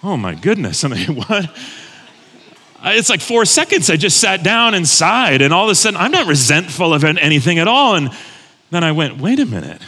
Oh 0.00 0.16
my 0.16 0.36
goodness. 0.36 0.84
I 0.84 0.88
mean, 0.88 1.16
what? 1.16 1.50
It's 2.84 3.10
like 3.10 3.20
four 3.20 3.44
seconds. 3.46 3.90
I 3.90 3.96
just 3.96 4.18
sat 4.18 4.44
down 4.44 4.74
and 4.74 4.86
sighed, 4.86 5.42
and 5.42 5.52
all 5.52 5.64
of 5.64 5.70
a 5.70 5.74
sudden, 5.74 5.98
I'm 5.98 6.12
not 6.12 6.28
resentful 6.28 6.94
of 6.94 7.02
anything 7.02 7.58
at 7.58 7.66
all. 7.66 7.96
And 7.96 8.10
then 8.70 8.84
I 8.84 8.92
went, 8.92 9.18
wait 9.18 9.40
a 9.40 9.46
minute. 9.46 9.82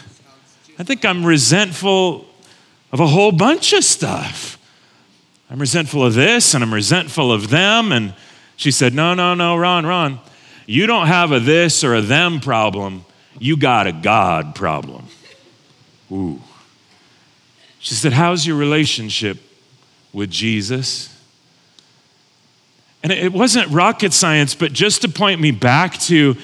I 0.77 0.83
think 0.83 1.05
I'm 1.05 1.25
resentful 1.25 2.27
of 2.91 2.99
a 2.99 3.07
whole 3.07 3.31
bunch 3.31 3.73
of 3.73 3.85
stuff. 3.85 4.59
I'm 5.49 5.61
resentful 5.61 6.05
of 6.05 6.15
this, 6.15 6.55
and 6.55 6.65
I'm 6.65 6.75
resentful 6.75 7.31
of 7.31 7.51
them. 7.51 7.93
And 7.93 8.15
she 8.57 8.73
said, 8.73 8.95
no, 8.95 9.15
no, 9.15 9.35
no, 9.35 9.57
Ron, 9.57 9.87
Ron. 9.87 10.19
You 10.67 10.87
don't 10.87 11.07
have 11.07 11.33
a 11.33 11.41
this 11.41 11.85
or 11.85 11.95
a 11.95 12.01
them 12.01 12.41
problem, 12.41 13.05
you 13.39 13.57
got 13.57 13.87
a 13.87 13.93
God 13.93 14.55
problem. 14.55 15.07
Ooh. 16.11 16.41
She 17.79 17.95
said, 17.95 18.13
How's 18.13 18.47
your 18.47 18.57
relationship 18.57 19.39
with 20.13 20.31
Jesus? 20.31 21.11
And 23.03 23.13
it 23.13 23.33
wasn't 23.33 23.69
rocket 23.71 24.15
science, 24.15 24.55
but 24.55 24.73
just 24.73 25.03
to 25.03 25.09
point 25.09 25.41
me 25.41 25.51
back 25.51 25.99
to 26.03 26.37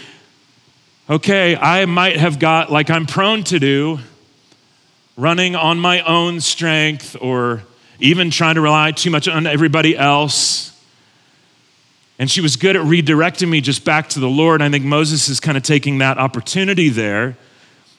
okay, 1.11 1.57
I 1.57 1.87
might 1.87 2.19
have 2.19 2.39
got, 2.39 2.71
like 2.71 2.89
I'm 2.89 3.05
prone 3.05 3.43
to 3.45 3.59
do, 3.59 3.99
running 5.17 5.57
on 5.57 5.81
my 5.81 6.03
own 6.03 6.41
strength 6.41 7.17
or 7.21 7.65
even 7.99 8.31
trying 8.31 8.55
to 8.55 8.61
rely 8.61 8.93
too 8.93 9.11
much 9.11 9.27
on 9.27 9.47
everybody 9.47 9.97
else. 9.99 10.80
And 12.21 12.31
she 12.31 12.43
was 12.43 12.57
good 12.57 12.77
at 12.77 12.83
redirecting 12.83 13.49
me 13.49 13.63
just 13.63 13.83
back 13.83 14.11
to 14.11 14.21
the 14.21 14.29
Lord. 14.29 14.61
I 14.61 14.69
think 14.69 14.85
Moses 14.85 15.31
is 15.31 15.41
kind 15.41 15.57
of 15.57 15.63
taking 15.63 15.99
that 15.99 16.19
opportunity 16.19 16.91
there. 16.91 17.39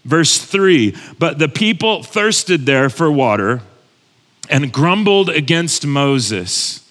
Verse 0.05 0.37
three, 0.37 0.95
but 1.17 1.39
the 1.39 1.49
people 1.49 2.03
thirsted 2.03 2.67
there 2.67 2.87
for 2.89 3.11
water 3.11 3.61
and 4.47 4.71
grumbled 4.71 5.29
against 5.29 5.87
Moses. 5.87 6.87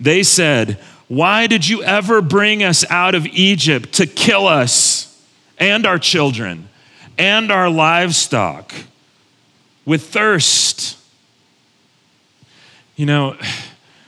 They 0.00 0.22
said, 0.22 0.78
Why 1.06 1.46
did 1.46 1.68
you 1.68 1.82
ever 1.82 2.22
bring 2.22 2.62
us 2.62 2.82
out 2.90 3.14
of 3.14 3.26
Egypt 3.26 3.92
to 3.94 4.06
kill 4.06 4.46
us 4.46 5.22
and 5.58 5.84
our 5.84 5.98
children 5.98 6.70
and 7.18 7.52
our 7.52 7.68
livestock 7.68 8.72
with 9.84 10.06
thirst? 10.06 10.96
You 12.96 13.04
know, 13.04 13.36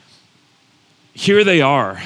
here 1.13 1.43
they 1.43 1.61
are. 1.61 2.01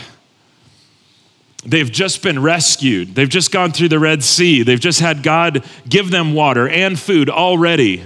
They've 1.65 1.91
just 1.91 2.23
been 2.23 2.41
rescued. 2.41 3.13
They've 3.13 3.29
just 3.29 3.51
gone 3.51 3.71
through 3.71 3.89
the 3.89 3.99
Red 3.99 4.23
Sea. 4.23 4.63
They've 4.63 4.79
just 4.79 4.99
had 4.99 5.21
God 5.21 5.63
give 5.87 6.09
them 6.09 6.33
water 6.33 6.67
and 6.67 6.99
food 6.99 7.29
already. 7.29 8.03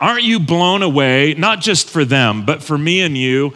Aren't 0.00 0.22
you 0.22 0.40
blown 0.40 0.82
away, 0.82 1.34
not 1.34 1.60
just 1.60 1.90
for 1.90 2.04
them, 2.04 2.46
but 2.46 2.62
for 2.62 2.78
me 2.78 3.00
and 3.00 3.18
you, 3.18 3.52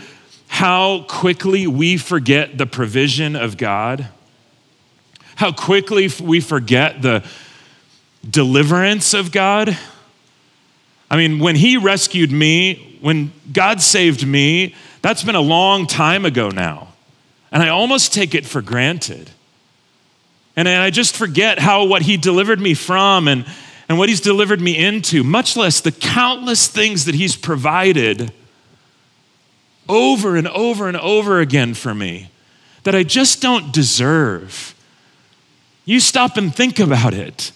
how 0.49 1.05
quickly 1.09 1.67
we 1.67 1.97
forget 1.97 2.59
the 2.59 2.67
provision 2.67 3.35
of 3.37 3.57
God? 3.57 4.09
How 5.37 5.51
quickly 5.51 6.11
we 6.21 6.41
forget 6.41 7.01
the 7.01 7.25
deliverance 8.29 9.15
of 9.15 9.33
God? 9.33 9.79
I 11.11 11.17
mean, 11.17 11.39
when 11.39 11.57
He 11.57 11.79
rescued 11.79 12.31
me, 12.31 12.99
when 13.01 13.33
God 13.53 13.81
saved 13.81 14.27
me, 14.27 14.75
that's 15.01 15.23
been 15.23 15.35
a 15.35 15.41
long 15.41 15.87
time 15.87 16.27
ago 16.27 16.51
now. 16.51 16.92
And 17.53 17.63
I 17.63 17.69
almost 17.69 18.13
take 18.13 18.35
it 18.35 18.47
for 18.47 18.63
granted. 18.63 19.31
And 20.57 20.69
I 20.69 20.91
just 20.91 21.17
forget 21.17 21.59
how 21.59 21.85
what 21.85 22.03
he 22.03 22.17
delivered 22.17 22.61
me 22.61 22.75
from 22.75 23.29
and, 23.29 23.47
and 23.89 23.99
what 23.99 24.09
he's 24.09 24.21
delivered 24.21 24.61
me 24.61 24.77
into, 24.77 25.23
much 25.23 25.57
less 25.57 25.81
the 25.81 25.93
countless 25.93 26.67
things 26.67 27.05
that 27.05 27.15
he's 27.15 27.37
provided 27.37 28.33
over 29.89 30.37
and 30.37 30.49
over 30.49 30.89
and 30.89 30.97
over 30.97 31.41
again 31.41 31.75
for 31.75 31.95
me 31.95 32.31
that 32.85 32.95
I 32.95 33.03
just 33.03 33.41
don't 33.41 33.73
deserve. 33.73 34.75
You 35.85 36.01
stop 36.01 36.37
and 36.37 36.55
think 36.55 36.79
about 36.79 37.15
it. 37.15 37.53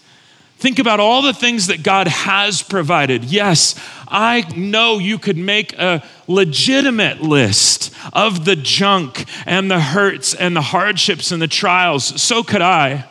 Think 0.58 0.78
about 0.78 1.00
all 1.00 1.22
the 1.22 1.34
things 1.34 1.66
that 1.66 1.82
God 1.82 2.08
has 2.08 2.62
provided. 2.62 3.24
Yes, 3.24 3.74
I 4.08 4.42
know 4.56 4.98
you 4.98 5.18
could 5.18 5.36
make 5.36 5.74
a 5.78 6.02
legitimate 6.26 7.22
list 7.22 7.94
of 8.12 8.44
the 8.44 8.56
junk 8.56 9.26
and 9.46 9.70
the 9.70 9.80
hurts 9.80 10.34
and 10.34 10.56
the 10.56 10.60
hardships 10.60 11.30
and 11.32 11.40
the 11.40 11.48
trials. 11.48 12.20
So 12.20 12.42
could 12.42 12.62
I. 12.62 13.06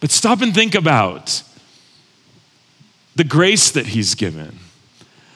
But 0.00 0.10
stop 0.10 0.40
and 0.40 0.54
think 0.54 0.74
about 0.74 1.42
the 3.16 3.24
grace 3.24 3.70
that 3.72 3.86
He's 3.86 4.14
given. 4.14 4.58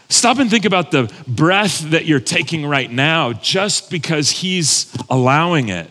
Stop 0.08 0.38
and 0.38 0.48
think 0.50 0.64
about 0.64 0.90
the 0.90 1.12
breath 1.26 1.80
that 1.90 2.06
you're 2.06 2.20
taking 2.20 2.64
right 2.64 2.90
now 2.90 3.32
just 3.32 3.90
because 3.90 4.30
He's 4.30 4.94
allowing 5.10 5.68
it. 5.68 5.90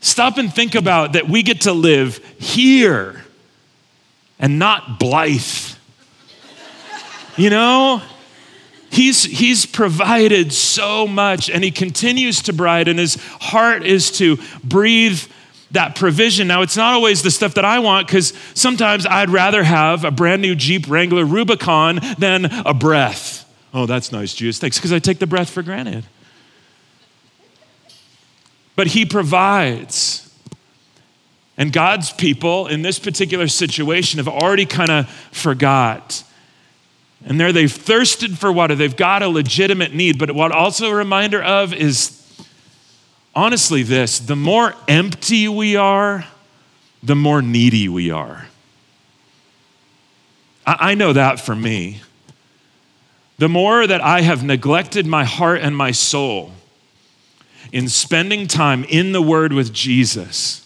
Stop 0.00 0.38
and 0.38 0.52
think 0.52 0.74
about 0.74 1.12
that 1.12 1.28
we 1.28 1.44
get 1.44 1.62
to 1.62 1.72
live 1.72 2.18
here 2.38 3.22
and 4.40 4.58
not 4.58 4.98
Blythe. 4.98 5.76
You 7.36 7.50
know? 7.50 8.02
He's, 8.92 9.24
he's 9.24 9.66
provided 9.66 10.52
so 10.52 11.06
much 11.06 11.50
and 11.50 11.64
he 11.64 11.70
continues 11.70 12.42
to 12.42 12.52
provide, 12.52 12.88
and 12.88 12.98
his 12.98 13.16
heart 13.40 13.84
is 13.84 14.10
to 14.18 14.38
breathe 14.62 15.20
that 15.70 15.96
provision. 15.96 16.46
Now, 16.46 16.62
it's 16.62 16.76
not 16.76 16.92
always 16.92 17.22
the 17.22 17.30
stuff 17.30 17.54
that 17.54 17.64
I 17.64 17.78
want 17.78 18.06
because 18.06 18.34
sometimes 18.54 19.06
I'd 19.06 19.30
rather 19.30 19.64
have 19.64 20.04
a 20.04 20.10
brand 20.10 20.42
new 20.42 20.54
Jeep 20.54 20.88
Wrangler 20.88 21.24
Rubicon 21.24 22.00
than 22.18 22.44
a 22.44 22.74
breath. 22.74 23.50
Oh, 23.72 23.86
that's 23.86 24.12
nice, 24.12 24.34
Jesus. 24.34 24.60
Thanks, 24.60 24.76
because 24.76 24.92
I 24.92 24.98
take 24.98 25.18
the 25.18 25.26
breath 25.26 25.48
for 25.48 25.62
granted 25.62 26.04
but 28.76 28.88
He 28.88 29.04
provides. 29.04 30.28
And 31.56 31.72
God's 31.72 32.10
people 32.10 32.66
in 32.66 32.82
this 32.82 32.98
particular 32.98 33.46
situation 33.46 34.18
have 34.18 34.28
already 34.28 34.66
kind 34.66 34.90
of 34.90 35.10
forgot. 35.30 36.24
And 37.24 37.38
there 37.38 37.52
they've 37.52 37.72
thirsted 37.72 38.38
for 38.38 38.50
water. 38.50 38.74
They've 38.74 38.96
got 38.96 39.22
a 39.22 39.28
legitimate 39.28 39.94
need. 39.94 40.18
But 40.18 40.32
what 40.32 40.52
also 40.52 40.90
a 40.90 40.94
reminder 40.94 41.42
of 41.42 41.72
is 41.72 42.18
honestly 43.34 43.82
this 43.82 44.18
the 44.18 44.36
more 44.36 44.74
empty 44.88 45.48
we 45.48 45.76
are, 45.76 46.26
the 47.02 47.16
more 47.16 47.42
needy 47.42 47.88
we 47.88 48.10
are. 48.10 48.46
I 50.64 50.94
know 50.94 51.12
that 51.12 51.40
for 51.40 51.56
me. 51.56 52.02
The 53.38 53.48
more 53.48 53.86
that 53.86 54.00
I 54.00 54.20
have 54.20 54.44
neglected 54.44 55.06
my 55.06 55.24
heart 55.24 55.60
and 55.60 55.76
my 55.76 55.90
soul, 55.90 56.52
in 57.72 57.88
spending 57.88 58.46
time 58.46 58.84
in 58.84 59.10
the 59.10 59.22
Word 59.22 59.52
with 59.52 59.72
Jesus, 59.72 60.64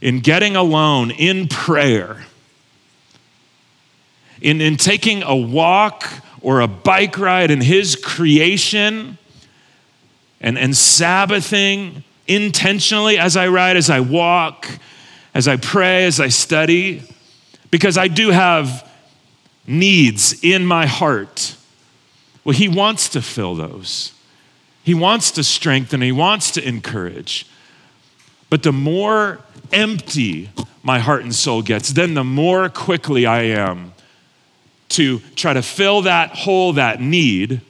in 0.00 0.20
getting 0.20 0.56
alone, 0.56 1.10
in 1.10 1.48
prayer, 1.48 2.24
in, 4.42 4.60
in 4.60 4.76
taking 4.76 5.22
a 5.22 5.34
walk 5.34 6.08
or 6.40 6.60
a 6.60 6.66
bike 6.66 7.16
ride 7.16 7.50
in 7.50 7.60
His 7.60 7.96
creation, 7.96 9.16
and, 10.40 10.58
and 10.58 10.76
Sabbathing 10.76 12.02
intentionally 12.26 13.16
as 13.16 13.36
I 13.36 13.46
ride, 13.48 13.76
as 13.76 13.88
I 13.88 14.00
walk, 14.00 14.68
as 15.34 15.46
I 15.46 15.56
pray, 15.56 16.04
as 16.04 16.18
I 16.18 16.28
study, 16.28 17.02
because 17.70 17.96
I 17.96 18.08
do 18.08 18.30
have 18.30 18.88
needs 19.66 20.42
in 20.42 20.66
my 20.66 20.86
heart. 20.86 21.56
Well, 22.44 22.56
He 22.56 22.68
wants 22.68 23.08
to 23.10 23.22
fill 23.22 23.54
those. 23.54 24.12
He 24.82 24.94
wants 24.94 25.30
to 25.32 25.44
strengthen, 25.44 26.00
he 26.00 26.10
wants 26.10 26.50
to 26.52 26.66
encourage. 26.66 27.46
But 28.50 28.64
the 28.64 28.72
more 28.72 29.38
empty 29.72 30.50
my 30.82 30.98
heart 30.98 31.22
and 31.22 31.32
soul 31.32 31.62
gets, 31.62 31.90
then 31.90 32.14
the 32.14 32.24
more 32.24 32.68
quickly 32.68 33.24
I 33.24 33.42
am 33.42 33.92
to 34.92 35.20
try 35.34 35.52
to 35.52 35.62
fill 35.62 36.02
that 36.02 36.30
hole, 36.30 36.74
that 36.74 37.00
need, 37.00 37.60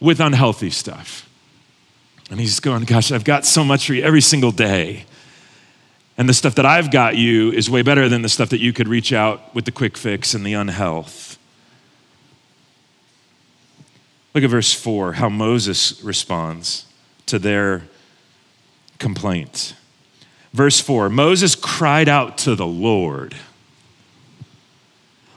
with 0.00 0.20
unhealthy 0.20 0.70
stuff. 0.70 1.28
And 2.30 2.40
he's 2.40 2.60
going, 2.60 2.84
Gosh, 2.84 3.12
I've 3.12 3.24
got 3.24 3.44
so 3.44 3.64
much 3.64 3.86
for 3.86 3.94
you 3.94 4.02
every 4.02 4.20
single 4.20 4.52
day. 4.52 5.04
And 6.18 6.28
the 6.28 6.34
stuff 6.34 6.54
that 6.56 6.66
I've 6.66 6.90
got 6.90 7.16
you 7.16 7.50
is 7.52 7.70
way 7.70 7.82
better 7.82 8.08
than 8.08 8.22
the 8.22 8.28
stuff 8.28 8.50
that 8.50 8.60
you 8.60 8.72
could 8.72 8.88
reach 8.88 9.12
out 9.12 9.54
with 9.54 9.64
the 9.64 9.72
quick 9.72 9.96
fix 9.96 10.34
and 10.34 10.44
the 10.44 10.52
unhealth. 10.52 11.38
Look 14.34 14.44
at 14.44 14.50
verse 14.50 14.72
4, 14.72 15.14
how 15.14 15.28
Moses 15.28 16.02
responds 16.02 16.86
to 17.26 17.38
their 17.38 17.82
complaint. 18.98 19.74
Verse 20.52 20.80
4 20.80 21.08
Moses 21.08 21.54
cried 21.54 22.08
out 22.08 22.38
to 22.38 22.54
the 22.54 22.66
Lord, 22.66 23.34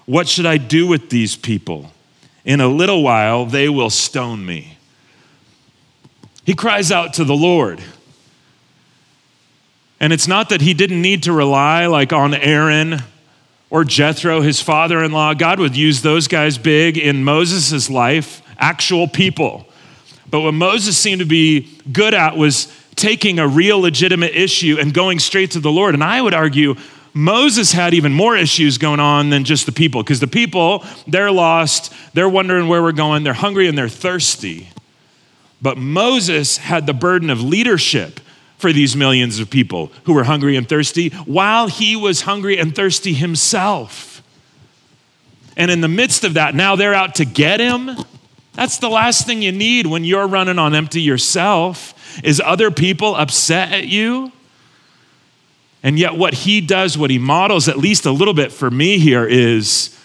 What 0.05 0.27
should 0.27 0.45
I 0.45 0.57
do 0.57 0.87
with 0.87 1.09
these 1.09 1.35
people? 1.35 1.91
In 2.43 2.61
a 2.61 2.67
little 2.67 3.01
while, 3.01 3.45
they 3.45 3.69
will 3.69 3.89
stone 3.89 4.45
me. 4.45 4.77
He 6.45 6.53
cries 6.53 6.91
out 6.91 7.13
to 7.15 7.23
the 7.23 7.35
Lord. 7.35 7.81
And 9.99 10.13
it's 10.13 10.27
not 10.27 10.49
that 10.49 10.61
he 10.61 10.73
didn't 10.73 11.01
need 11.01 11.23
to 11.23 11.31
rely 11.31 11.87
like 11.87 12.13
on 12.13 12.33
Aaron 12.35 13.01
or 13.71 13.83
Jethro, 13.83 14.41
his 14.41 14.61
father 14.61 15.03
in 15.03 15.11
law. 15.11 15.33
God 15.33 15.59
would 15.59 15.75
use 15.75 16.01
those 16.01 16.27
guys 16.27 16.57
big 16.57 16.97
in 16.97 17.23
Moses' 17.23 17.89
life 17.89 18.41
actual 18.57 19.07
people. 19.07 19.65
But 20.29 20.41
what 20.41 20.53
Moses 20.53 20.97
seemed 20.97 21.19
to 21.19 21.25
be 21.25 21.77
good 21.91 22.13
at 22.13 22.37
was 22.37 22.71
taking 22.95 23.39
a 23.39 23.47
real 23.47 23.79
legitimate 23.79 24.35
issue 24.35 24.77
and 24.79 24.93
going 24.93 25.19
straight 25.19 25.51
to 25.51 25.59
the 25.59 25.71
Lord. 25.71 25.93
And 25.93 26.03
I 26.03 26.21
would 26.21 26.33
argue 26.33 26.75
Moses 27.17 27.71
had 27.71 27.93
even 27.93 28.13
more 28.13 28.35
issues 28.35 28.77
going 28.77 28.99
on 28.99 29.29
than 29.29 29.45
just 29.45 29.65
the 29.65 29.71
people, 29.71 30.03
because 30.03 30.19
the 30.19 30.27
people, 30.27 30.83
they're 31.07 31.31
lost, 31.31 31.93
they're 32.13 32.27
wondering 32.27 32.67
where 32.67 32.83
we're 32.83 32.91
going, 32.91 33.23
they're 33.23 33.31
hungry 33.33 33.69
and 33.69 33.77
they're 33.77 33.87
thirsty. 33.87 34.67
But 35.61 35.77
Moses 35.77 36.57
had 36.57 36.85
the 36.85 36.93
burden 36.93 37.29
of 37.29 37.41
leadership 37.41 38.19
for 38.57 38.73
these 38.73 38.97
millions 38.97 39.39
of 39.39 39.49
people 39.49 39.93
who 40.03 40.13
were 40.13 40.25
hungry 40.25 40.57
and 40.57 40.67
thirsty 40.67 41.07
while 41.09 41.67
he 41.67 41.95
was 41.95 42.21
hungry 42.21 42.57
and 42.59 42.75
thirsty 42.75 43.13
himself. 43.13 44.21
And 45.55 45.71
in 45.71 45.79
the 45.79 45.87
midst 45.87 46.25
of 46.25 46.33
that, 46.33 46.53
now 46.53 46.75
they're 46.75 46.93
out 46.93 47.15
to 47.15 47.25
get 47.25 47.61
him. 47.61 47.91
That's 48.53 48.79
the 48.79 48.89
last 48.89 49.25
thing 49.25 49.41
you 49.41 49.53
need 49.53 49.87
when 49.87 50.03
you're 50.03 50.27
running 50.27 50.59
on 50.59 50.75
empty 50.75 51.01
yourself 51.01 52.21
is 52.25 52.41
other 52.43 52.71
people 52.71 53.15
upset 53.15 53.71
at 53.71 53.87
you 53.87 54.33
And 55.85 55.99
yet, 55.99 56.15
what 56.15 56.33
he 56.33 56.61
does, 56.61 56.97
what 56.97 57.11
he 57.11 57.19
models, 57.19 57.69
at 57.69 57.77
least 57.77 58.07
a 58.07 58.11
little 58.11 58.33
bit 58.33 58.51
for 58.51 58.71
me 58.71 58.97
here, 58.97 59.23
is 59.23 59.95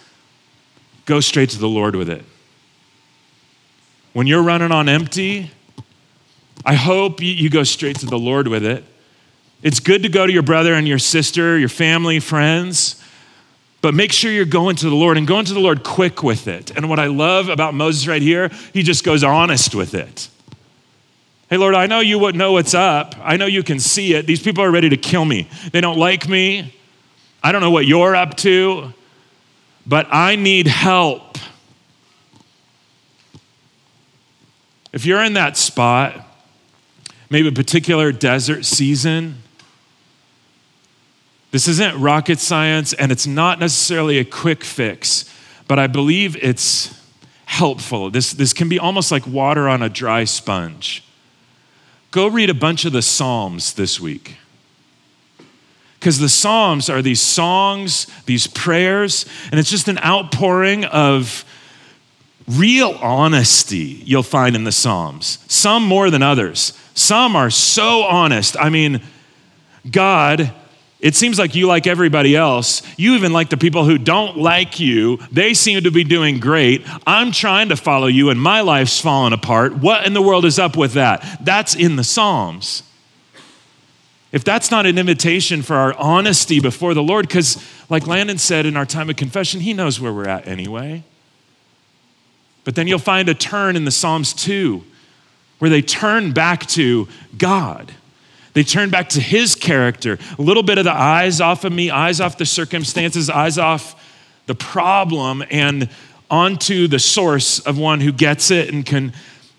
go 1.07 1.21
straight 1.21 1.49
to 1.51 1.59
the 1.59 1.67
Lord 1.67 1.97
with 1.97 2.11
it. 2.11 2.23
When 4.13 4.27
you're 4.27 4.43
running 4.43 4.73
on 4.73 4.91
empty, 4.91 5.51
I 6.67 6.75
hope 6.75 7.23
you, 7.23 7.49
go 7.49 7.63
straight 7.63 7.99
to 8.01 8.07
the 8.07 8.19
Lord 8.19 8.47
with 8.47 8.63
it. 8.63 8.85
It's 9.63 9.81
good 9.81 10.03
to 10.03 10.11
go 10.11 10.27
to 10.27 10.33
your 10.33 10.43
brother 10.43 10.75
and 10.75 10.87
your 10.87 10.99
sister, 10.99 11.59
your 11.59 11.71
family, 11.71 12.21
friends, 12.21 13.03
but 13.81 13.95
make 13.95 14.13
sure 14.13 14.31
you're 14.31 14.45
going 14.45 14.77
to 14.77 14.91
the 14.91 14.95
Lord 14.95 15.17
and 15.17 15.27
going 15.27 15.47
to 15.47 15.55
the 15.55 15.61
Lord 15.61 15.83
quick 15.83 16.23
with 16.23 16.47
it. 16.47 16.73
And 16.77 16.91
what 16.91 16.99
I 16.99 17.07
love 17.07 17.49
about 17.49 17.73
Moses 17.73 18.07
right 18.07 18.21
here, 18.21 18.51
he 18.75 18.83
just 18.83 19.03
goes 19.03 19.25
honest 19.25 19.75
with 19.75 19.95
it. 19.95 20.29
Hey, 21.51 21.57
Lord, 21.57 21.75
I 21.75 21.87
know 21.87 21.99
you 21.99 22.17
would 22.21 22.37
know 22.37 22.53
what's 22.53 22.75
up. 22.75 23.17
I 23.21 23.37
know 23.37 23.47
you 23.47 23.65
can 23.65 23.81
see 23.81 24.15
it. 24.15 24.25
These 24.25 24.41
people 24.41 24.63
are 24.63 24.71
ready 24.71 24.89
to 24.89 24.97
kill 24.97 25.25
me. 25.25 25.49
They 25.73 25.81
don't 25.81 25.99
like 25.99 26.29
me. 26.29 26.73
I 27.43 27.51
don't 27.51 27.61
know 27.61 27.73
what 27.73 27.87
you're 27.87 28.15
up 28.15 28.37
to, 28.39 28.95
but 29.85 30.07
I 30.13 30.37
need 30.37 30.69
help. 30.69 31.39
If 34.93 35.05
you're 35.05 35.25
in 35.25 35.33
that 35.33 35.57
spot, 35.57 36.25
maybe 37.31 37.49
a 37.49 37.53
particular 37.53 38.13
desert 38.13 38.65
season, 38.65 39.43
this 41.51 41.67
isn't 41.67 42.01
rocket 42.01 42.39
science 42.39 42.93
and 42.93 43.11
it's 43.11 43.27
not 43.27 43.59
necessarily 43.59 44.19
a 44.19 44.25
quick 44.25 44.63
fix, 44.63 45.29
but 45.67 45.81
I 45.81 45.89
believe 45.89 46.37
it's 46.37 46.97
helpful. 47.47 48.09
This, 48.09 48.33
this 48.33 48.53
can 48.53 48.69
be 48.69 48.79
almost 48.79 49.11
like 49.11 49.27
water 49.27 49.69
on 49.69 49.83
a 49.83 49.89
dry 49.89 50.23
sponge. 50.23 51.03
Go 52.11 52.27
read 52.27 52.51
a 52.51 52.55
bunch 52.55 52.85
of 52.85 52.93
the 52.93 53.03
Psalms 53.03 53.75
this 53.75 54.01
week. 54.01 54.37
Because 55.99 56.19
the 56.19 56.29
Psalms 56.29 56.89
are 56.89 57.03
these 57.03 57.21
songs, 57.21 58.07
these 58.27 58.47
prayers, 58.47 59.27
and 59.51 59.61
it's 59.61 59.71
just 59.71 59.87
an 59.87 59.99
outpouring 59.99 60.85
of 60.87 61.45
real 62.49 62.93
honesty 63.01 64.03
you'll 64.05 64.23
find 64.23 64.57
in 64.57 64.65
the 64.65 64.73
Psalms. 64.73 65.39
Some 65.47 65.85
more 65.85 66.11
than 66.11 66.23
others. 66.23 66.73
Some 66.95 67.37
are 67.37 67.51
so 67.51 68.03
honest. 68.03 68.57
I 68.59 68.71
mean, 68.71 69.03
God 69.89 70.53
it 71.01 71.15
seems 71.15 71.39
like 71.39 71.55
you 71.55 71.67
like 71.67 71.87
everybody 71.87 72.37
else. 72.37 72.83
You 72.99 73.15
even 73.15 73.33
like 73.33 73.49
the 73.49 73.57
people 73.57 73.85
who 73.85 73.97
don't 73.97 74.37
like 74.37 74.79
you. 74.79 75.19
They 75.33 75.55
seem 75.55 75.83
to 75.83 75.91
be 75.91 76.05
doing 76.05 76.41
great. 76.41 76.85
I'm 77.07 77.33
trying 77.33 77.71
to 77.71 77.77
follow 77.77 78.07
you 78.07 78.29
and 78.29 78.41
my 78.41 78.61
life's 78.61 79.01
falling 79.01 79.33
apart. 79.33 79.75
What 79.77 80.07
in 80.07 80.13
the 80.13 80.21
world 80.21 80.45
is 80.45 80.59
up 80.59 80.77
with 80.77 80.93
that? 80.95 81.39
That's 81.43 81.75
in 81.75 81.97
the 81.97 82.05
Psalms. 82.05 82.83
If 84.31 84.45
that's 84.45 84.71
not 84.71 84.87
an 84.87 84.99
invitation 84.99 85.63
for 85.63 85.75
our 85.75 85.95
honesty 85.95 86.61
before 86.61 86.95
the 86.95 87.03
Lord, 87.03 87.27
because 87.27 87.67
like 87.89 88.07
Landon 88.07 88.39
said 88.39 88.67
in 88.67 88.77
our 88.77 88.87
time 88.87 89.11
of 89.11 89.17
confession, 89.17 89.61
he 89.61 89.73
knows 89.73 90.01
where 90.01 90.13
we're 90.13 90.29
at 90.29 90.47
anyway. 90.47 91.03
But 92.63 92.75
then 92.75 92.87
you'll 92.87 92.99
find 92.99 93.29
a 93.29 93.35
turn 93.35 93.75
in 93.75 93.87
the 93.87 93.91
Psalms 93.91 94.33
too, 94.35 94.85
where 95.59 95.71
they 95.71 95.83
turn 95.83 96.33
back 96.33 96.67
to 96.69 97.09
God. 97.39 97.95
They 98.53 98.65
turn 98.65 98.91
back 98.91 99.09
to 99.11 99.21
his 99.21 99.55
character. 99.55 100.19
A 100.39 100.43
little 100.43 100.63
bit 100.63 100.79
of 100.79 100.85
the 100.85 100.93
eyes 100.93 101.41
off 101.41 101.65
of 101.65 101.73
me, 101.73 101.91
eyes 101.91 102.21
off 102.21 102.39
the 102.39 102.47
circumstances, 102.47 103.31
eyes 103.31 103.59
off 103.59 103.95
the 104.47 104.55
problem, 104.55 105.45
and 105.51 105.89
onto 106.31 106.89
the 106.89 106.99
source 106.99 107.61
of 107.61 107.79
one 107.79 108.01
who 108.01 108.13
gets 108.13 108.51
it 108.51 108.73
and 108.73 108.85
can, 108.85 109.13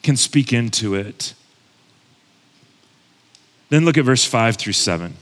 can 0.04 0.18
speak 0.18 0.52
into 0.52 0.96
it. 0.96 1.34
Then 3.70 3.86
look 3.86 3.98
at 3.98 4.04
verse 4.04 4.26
5 4.26 4.58
through 4.58 4.74
7. 4.74 5.16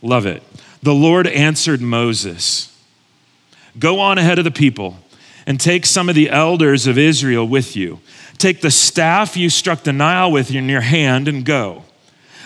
Love 0.00 0.26
it. 0.26 0.42
The 0.82 0.94
Lord 0.94 1.26
answered 1.26 1.80
Moses 1.80 2.68
Go 3.78 4.00
on 4.00 4.18
ahead 4.18 4.38
of 4.38 4.44
the 4.44 4.50
people 4.50 4.98
and 5.46 5.58
take 5.58 5.86
some 5.86 6.08
of 6.08 6.14
the 6.14 6.28
elders 6.28 6.86
of 6.86 6.98
Israel 6.98 7.46
with 7.46 7.74
you. 7.74 8.00
Take 8.36 8.60
the 8.60 8.70
staff 8.70 9.36
you 9.36 9.48
struck 9.48 9.82
the 9.82 9.92
Nile 9.92 10.30
with 10.30 10.54
in 10.54 10.68
your 10.68 10.82
hand 10.82 11.26
and 11.26 11.44
go. 11.44 11.84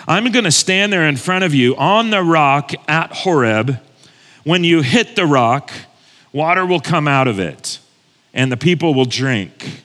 I'm 0.09 0.31
going 0.31 0.45
to 0.45 0.51
stand 0.51 0.93
there 0.93 1.05
in 1.05 1.17
front 1.17 1.43
of 1.43 1.53
you 1.53 1.75
on 1.75 2.11
the 2.11 2.23
rock 2.23 2.71
at 2.87 3.11
Horeb. 3.11 3.77
When 4.45 4.63
you 4.63 4.81
hit 4.81 5.17
the 5.17 5.25
rock, 5.25 5.71
water 6.31 6.65
will 6.65 6.79
come 6.79 7.09
out 7.09 7.27
of 7.27 7.39
it, 7.39 7.79
and 8.33 8.49
the 8.49 8.55
people 8.55 8.93
will 8.93 9.05
drink. 9.05 9.83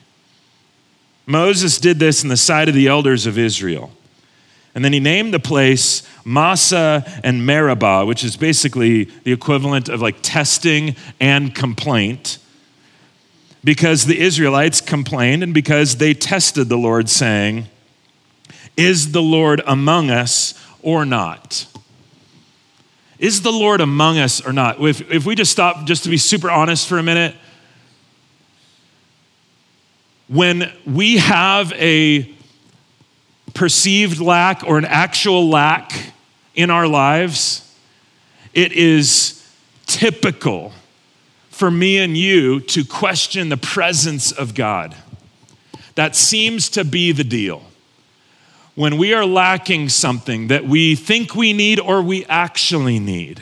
Moses 1.25 1.77
did 1.77 1.99
this 1.99 2.23
in 2.23 2.29
the 2.29 2.37
sight 2.37 2.69
of 2.69 2.75
the 2.75 2.87
elders 2.87 3.25
of 3.25 3.37
Israel. 3.37 3.91
And 4.73 4.83
then 4.85 4.93
he 4.93 5.01
named 5.01 5.33
the 5.33 5.39
place 5.39 6.07
Massah 6.23 7.03
and 7.21 7.45
Meribah, 7.45 8.05
which 8.05 8.23
is 8.23 8.37
basically 8.37 9.03
the 9.25 9.33
equivalent 9.33 9.89
of 9.89 10.01
like 10.01 10.15
testing 10.21 10.95
and 11.19 11.53
complaint, 11.53 12.37
because 13.61 14.05
the 14.05 14.19
Israelites 14.21 14.79
complained 14.79 15.43
and 15.43 15.53
because 15.53 15.97
they 15.97 16.13
tested 16.13 16.69
the 16.69 16.77
Lord, 16.77 17.09
saying, 17.09 17.67
is 18.75 19.11
the 19.11 19.21
Lord 19.21 19.61
among 19.65 20.09
us 20.09 20.53
or 20.81 21.05
not? 21.05 21.65
Is 23.19 23.41
the 23.41 23.51
Lord 23.51 23.79
among 23.81 24.17
us 24.17 24.45
or 24.45 24.51
not? 24.51 24.81
If, 24.81 25.09
if 25.11 25.25
we 25.25 25.35
just 25.35 25.51
stop, 25.51 25.85
just 25.85 26.03
to 26.03 26.09
be 26.09 26.17
super 26.17 26.49
honest 26.49 26.87
for 26.87 26.97
a 26.97 27.03
minute, 27.03 27.35
when 30.27 30.71
we 30.85 31.17
have 31.17 31.71
a 31.73 32.29
perceived 33.53 34.19
lack 34.19 34.63
or 34.65 34.77
an 34.77 34.85
actual 34.85 35.47
lack 35.49 36.13
in 36.55 36.69
our 36.69 36.87
lives, 36.87 37.73
it 38.53 38.71
is 38.71 39.47
typical 39.85 40.73
for 41.49 41.69
me 41.69 41.99
and 41.99 42.17
you 42.17 42.59
to 42.59 42.83
question 42.83 43.49
the 43.49 43.57
presence 43.57 44.31
of 44.31 44.55
God. 44.55 44.95
That 45.95 46.15
seems 46.15 46.67
to 46.69 46.83
be 46.83 47.11
the 47.11 47.23
deal 47.23 47.63
when 48.75 48.97
we 48.97 49.13
are 49.13 49.25
lacking 49.25 49.89
something 49.89 50.47
that 50.47 50.65
we 50.65 50.95
think 50.95 51.35
we 51.35 51.53
need 51.53 51.79
or 51.79 52.01
we 52.01 52.25
actually 52.25 52.99
need, 52.99 53.41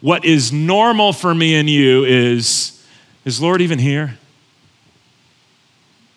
what 0.00 0.24
is 0.24 0.52
normal 0.52 1.12
for 1.12 1.34
me 1.34 1.54
and 1.54 1.68
you 1.68 2.04
is 2.04 2.70
is 3.24 3.40
Lord 3.40 3.62
even 3.62 3.78
here? 3.78 4.18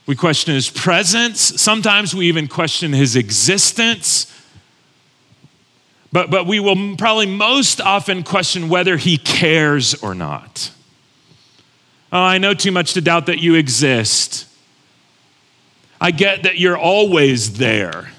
We 0.06 0.16
question 0.16 0.54
his 0.54 0.70
presence. 0.70 1.40
Sometimes 1.40 2.16
we 2.16 2.28
even 2.28 2.48
question 2.48 2.94
his 2.94 3.16
existence. 3.16 4.34
But, 6.12 6.30
but 6.30 6.48
we 6.48 6.60
will 6.60 6.96
probably 6.96 7.26
most 7.26 7.82
often 7.82 8.24
question 8.24 8.70
whether 8.70 8.96
he 8.98 9.18
cares 9.18 9.94
or 9.96 10.16
not. 10.16 10.72
Oh, 12.12 12.20
I 12.20 12.38
know 12.38 12.54
too 12.54 12.72
much 12.72 12.94
to 12.94 13.02
doubt 13.02 13.26
that 13.26 13.40
you 13.40 13.56
exist. 13.56 14.48
I 16.00 16.12
get 16.12 16.44
that 16.44 16.58
you're 16.58 16.78
always 16.78 17.58
there. 17.58 18.12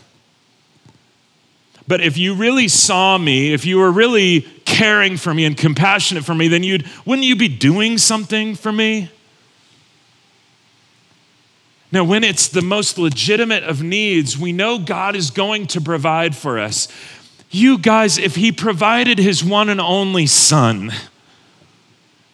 But 1.88 2.02
if 2.02 2.18
you 2.18 2.34
really 2.34 2.68
saw 2.68 3.16
me, 3.16 3.54
if 3.54 3.64
you 3.64 3.78
were 3.78 3.90
really 3.90 4.42
caring 4.66 5.16
for 5.16 5.32
me 5.32 5.46
and 5.46 5.56
compassionate 5.56 6.22
for 6.22 6.34
me, 6.34 6.46
then 6.46 6.62
you'd, 6.62 6.86
wouldn't 7.06 7.26
you 7.26 7.34
be 7.34 7.48
doing 7.48 7.96
something 7.96 8.54
for 8.54 8.70
me? 8.70 9.10
Now, 11.90 12.04
when 12.04 12.24
it's 12.24 12.48
the 12.48 12.60
most 12.60 12.98
legitimate 12.98 13.64
of 13.64 13.82
needs, 13.82 14.36
we 14.36 14.52
know 14.52 14.78
God 14.78 15.16
is 15.16 15.30
going 15.30 15.66
to 15.68 15.80
provide 15.80 16.36
for 16.36 16.58
us. 16.58 16.88
You 17.50 17.78
guys, 17.78 18.18
if 18.18 18.36
He 18.36 18.52
provided 18.52 19.18
His 19.18 19.42
one 19.42 19.70
and 19.70 19.80
only 19.80 20.26
Son 20.26 20.92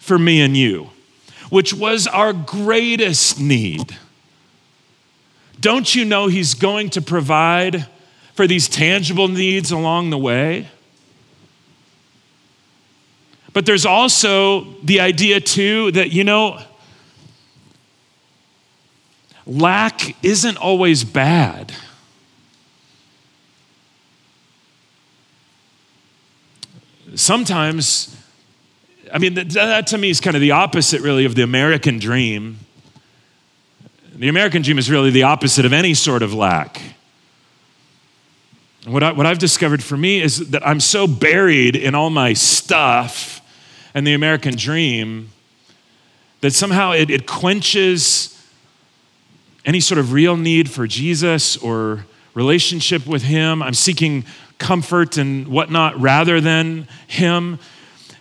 for 0.00 0.18
me 0.18 0.40
and 0.40 0.56
you, 0.56 0.90
which 1.50 1.72
was 1.72 2.08
our 2.08 2.32
greatest 2.32 3.38
need, 3.38 3.96
don't 5.60 5.94
you 5.94 6.04
know 6.04 6.26
He's 6.26 6.54
going 6.54 6.90
to 6.90 7.00
provide 7.00 7.86
for 8.34 8.46
these 8.46 8.68
tangible 8.68 9.28
needs 9.28 9.70
along 9.70 10.10
the 10.10 10.18
way. 10.18 10.68
But 13.52 13.66
there's 13.66 13.86
also 13.86 14.64
the 14.82 15.00
idea, 15.00 15.40
too, 15.40 15.92
that, 15.92 16.10
you 16.10 16.24
know, 16.24 16.60
lack 19.46 20.16
isn't 20.24 20.56
always 20.56 21.04
bad. 21.04 21.72
Sometimes, 27.14 28.16
I 29.12 29.18
mean, 29.18 29.34
that, 29.34 29.86
to 29.86 29.98
me 29.98 30.10
is 30.10 30.20
kind 30.20 30.34
of 30.34 30.40
the 30.40 30.50
opposite, 30.50 31.00
really, 31.00 31.24
of 31.24 31.36
the 31.36 31.42
American 31.42 32.00
dream. 32.00 32.58
The 34.16 34.28
American 34.28 34.62
dream 34.62 34.78
is 34.78 34.90
really 34.90 35.10
the 35.10 35.22
opposite 35.22 35.64
of 35.64 35.72
any 35.72 35.94
sort 35.94 36.24
of 36.24 36.34
lack. 36.34 36.93
What, 38.84 39.02
I, 39.02 39.12
what 39.12 39.24
I've 39.24 39.38
discovered 39.38 39.82
for 39.82 39.96
me 39.96 40.20
is 40.20 40.50
that 40.50 40.66
I'm 40.66 40.80
so 40.80 41.06
buried 41.06 41.74
in 41.74 41.94
all 41.94 42.10
my 42.10 42.34
stuff 42.34 43.40
and 43.94 44.06
the 44.06 44.12
American 44.12 44.56
dream 44.56 45.30
that 46.42 46.52
somehow 46.52 46.92
it, 46.92 47.08
it 47.08 47.26
quenches 47.26 48.30
any 49.64 49.80
sort 49.80 49.98
of 49.98 50.12
real 50.12 50.36
need 50.36 50.70
for 50.70 50.86
Jesus 50.86 51.56
or 51.56 52.04
relationship 52.34 53.06
with 53.06 53.22
Him. 53.22 53.62
I'm 53.62 53.72
seeking 53.72 54.26
comfort 54.58 55.16
and 55.16 55.48
whatnot 55.48 55.98
rather 55.98 56.38
than 56.38 56.86
Him. 57.06 57.58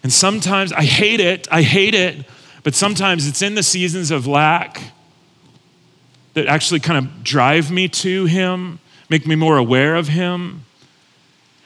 And 0.02 0.14
sometimes 0.14 0.72
I 0.72 0.84
hate 0.84 1.20
it, 1.20 1.46
I 1.52 1.62
hate 1.62 1.94
it, 1.94 2.26
but 2.64 2.74
sometimes 2.74 3.28
it's 3.28 3.42
in 3.42 3.56
the 3.56 3.64
seasons 3.64 4.12
of 4.12 4.28
lack 4.28 4.82
that 6.36 6.48
actually 6.48 6.80
kind 6.80 7.06
of 7.06 7.24
drive 7.24 7.70
me 7.70 7.90
to 7.90 8.26
Him, 8.26 8.80
make 9.10 9.28
me 9.28 9.36
more 9.36 9.58
aware 9.58 9.96
of 9.96 10.08
Him, 10.08 10.66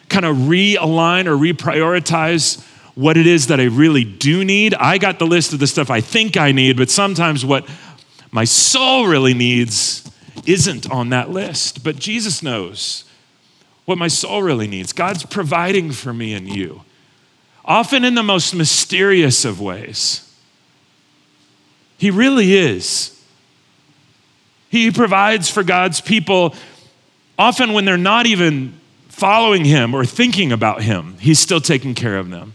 kind 0.09 0.25
of 0.25 0.35
realign 0.37 1.25
or 1.25 1.35
reprioritize 1.35 2.63
what 2.95 3.15
it 3.15 3.27
is 3.27 3.47
that 3.47 3.59
I 3.59 3.65
really 3.65 4.03
do 4.03 4.43
need. 4.43 4.73
I 4.73 4.97
got 4.97 5.19
the 5.19 5.27
list 5.27 5.53
of 5.53 5.59
the 5.59 5.67
stuff 5.67 5.91
I 5.91 6.01
think 6.01 6.35
I 6.35 6.51
need, 6.51 6.77
but 6.77 6.89
sometimes 6.89 7.45
what 7.45 7.67
my 8.31 8.43
soul 8.43 9.07
really 9.07 9.35
needs 9.35 10.09
isn't 10.45 10.89
on 10.89 11.09
that 11.09 11.29
list. 11.29 11.83
But 11.83 11.97
Jesus 11.97 12.41
knows 12.41 13.03
what 13.85 13.97
my 13.97 14.07
soul 14.07 14.41
really 14.41 14.67
needs. 14.67 14.93
God's 14.93 15.25
providing 15.25 15.91
for 15.91 16.11
me 16.11 16.33
and 16.33 16.49
you, 16.49 16.81
often 17.63 18.03
in 18.03 18.15
the 18.15 18.23
most 18.23 18.55
mysterious 18.55 19.45
of 19.45 19.61
ways. 19.61 20.23
He 21.97 22.11
really 22.11 22.53
is. 22.53 23.13
He 24.69 24.91
provides 24.91 25.49
for 25.49 25.63
God's 25.63 26.01
people 26.01 26.55
often 27.37 27.73
when 27.73 27.85
they're 27.85 27.97
not 27.97 28.25
even 28.25 28.79
following 29.09 29.65
Him 29.65 29.93
or 29.93 30.05
thinking 30.05 30.51
about 30.51 30.81
Him. 30.83 31.17
He's 31.19 31.39
still 31.39 31.61
taking 31.61 31.95
care 31.95 32.17
of 32.17 32.29
them. 32.29 32.53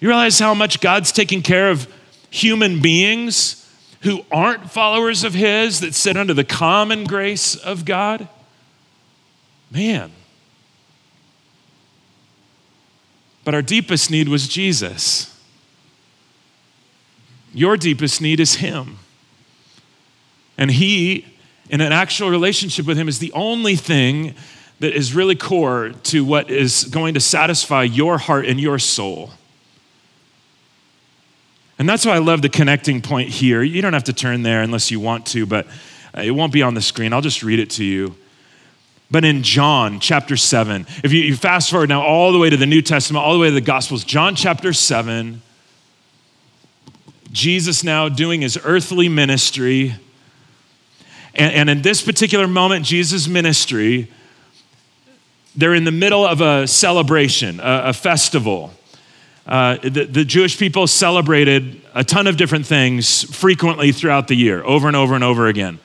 You 0.00 0.08
realize 0.08 0.38
how 0.38 0.54
much 0.54 0.80
God's 0.80 1.12
taking 1.12 1.42
care 1.42 1.70
of 1.70 1.92
human 2.30 2.80
beings 2.80 3.60
who 4.02 4.24
aren't 4.30 4.70
followers 4.70 5.24
of 5.24 5.32
His 5.32 5.80
that 5.80 5.94
sit 5.94 6.16
under 6.16 6.34
the 6.34 6.44
common 6.44 7.04
grace 7.04 7.56
of 7.56 7.84
God? 7.84 8.28
Man. 9.70 10.12
But 13.44 13.54
our 13.54 13.62
deepest 13.62 14.10
need 14.10 14.28
was 14.28 14.48
Jesus. 14.48 15.30
Your 17.52 17.76
deepest 17.76 18.20
need 18.20 18.40
is 18.40 18.56
Him. 18.56 18.98
And 20.58 20.70
He, 20.70 21.26
in 21.70 21.80
an 21.80 21.92
actual 21.92 22.30
relationship 22.30 22.86
with 22.86 22.98
Him, 22.98 23.08
is 23.08 23.18
the 23.18 23.32
only 23.32 23.76
thing 23.76 24.34
that 24.80 24.94
is 24.94 25.14
really 25.14 25.36
core 25.36 25.92
to 26.04 26.24
what 26.24 26.50
is 26.50 26.84
going 26.84 27.14
to 27.14 27.20
satisfy 27.20 27.82
your 27.82 28.18
heart 28.18 28.46
and 28.46 28.60
your 28.60 28.78
soul. 28.78 29.30
And 31.78 31.88
that's 31.88 32.06
why 32.06 32.14
I 32.14 32.18
love 32.18 32.42
the 32.42 32.48
connecting 32.48 33.00
point 33.00 33.28
here. 33.28 33.62
You 33.62 33.82
don't 33.82 33.92
have 33.92 34.04
to 34.04 34.12
turn 34.12 34.42
there 34.42 34.62
unless 34.62 34.90
you 34.90 35.00
want 35.00 35.26
to, 35.26 35.46
but 35.46 35.66
it 36.16 36.30
won't 36.30 36.52
be 36.52 36.62
on 36.62 36.74
the 36.74 36.82
screen. 36.82 37.12
I'll 37.12 37.20
just 37.20 37.42
read 37.42 37.58
it 37.58 37.70
to 37.70 37.84
you. 37.84 38.14
But 39.10 39.24
in 39.24 39.42
John 39.42 40.00
chapter 40.00 40.36
7, 40.36 40.86
if 41.02 41.12
you, 41.12 41.20
you, 41.20 41.36
fast 41.36 41.70
forward 41.70 41.88
now 41.88 42.02
all 42.02 42.32
the 42.32 42.38
way 42.38 42.50
to 42.50 42.56
the 42.56 42.66
New 42.66 42.82
Testament, 42.82 43.24
all 43.24 43.32
the 43.32 43.38
way 43.38 43.48
to 43.48 43.54
the 43.54 43.60
Gospels, 43.60 44.02
John 44.02 44.34
chapter 44.34 44.72
7, 44.72 45.42
Jesus 47.30 47.84
now 47.84 48.08
doing 48.08 48.40
his 48.40 48.58
earthly 48.64 49.08
ministry. 49.08 49.94
And, 51.34 51.52
and 51.52 51.70
in 51.70 51.82
this 51.82 52.02
particular 52.02 52.46
moment, 52.46 52.84
Jesus' 52.84 53.28
ministry, 53.28 54.08
they're 55.56 55.74
in 55.74 55.84
the 55.84 55.92
middle 55.92 56.24
of 56.24 56.40
a 56.40 56.66
celebration, 56.66 57.60
a, 57.60 57.82
a 57.86 57.92
festival. 57.92 58.72
Uh, 59.46 59.76
the, 59.82 60.04
the, 60.04 60.24
Jewish 60.24 60.58
people 60.58 60.86
celebrated 60.86 61.80
a 61.94 62.02
ton 62.02 62.26
of 62.26 62.36
different 62.36 62.66
things 62.66 63.24
frequently 63.34 63.92
throughout 63.92 64.26
the 64.26 64.34
year, 64.34 64.64
over 64.64 64.86
and 64.86 64.96
over 64.96 65.14
and 65.14 65.22
over 65.22 65.48
again, 65.48 65.78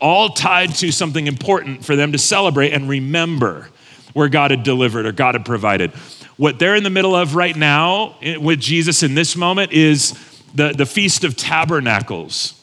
all 0.00 0.30
tied 0.30 0.74
to 0.76 0.90
something 0.90 1.26
important 1.26 1.84
for 1.84 1.94
them 1.94 2.12
to 2.12 2.18
celebrate 2.18 2.72
and 2.72 2.88
remember 2.88 3.70
where 4.14 4.28
God 4.28 4.50
had 4.50 4.64
delivered 4.64 5.06
or 5.06 5.12
God 5.12 5.36
had 5.36 5.44
provided. 5.44 5.92
What 6.36 6.58
they're 6.58 6.74
in 6.74 6.82
the 6.82 6.90
middle 6.90 7.14
of 7.14 7.36
right 7.36 7.54
now 7.54 8.16
with 8.40 8.60
Jesus 8.60 9.04
in 9.04 9.14
this 9.14 9.36
moment 9.36 9.72
is 9.72 10.12
the, 10.54 10.72
the 10.72 10.86
Feast 10.86 11.22
of 11.22 11.36
Tabernacles 11.36 12.60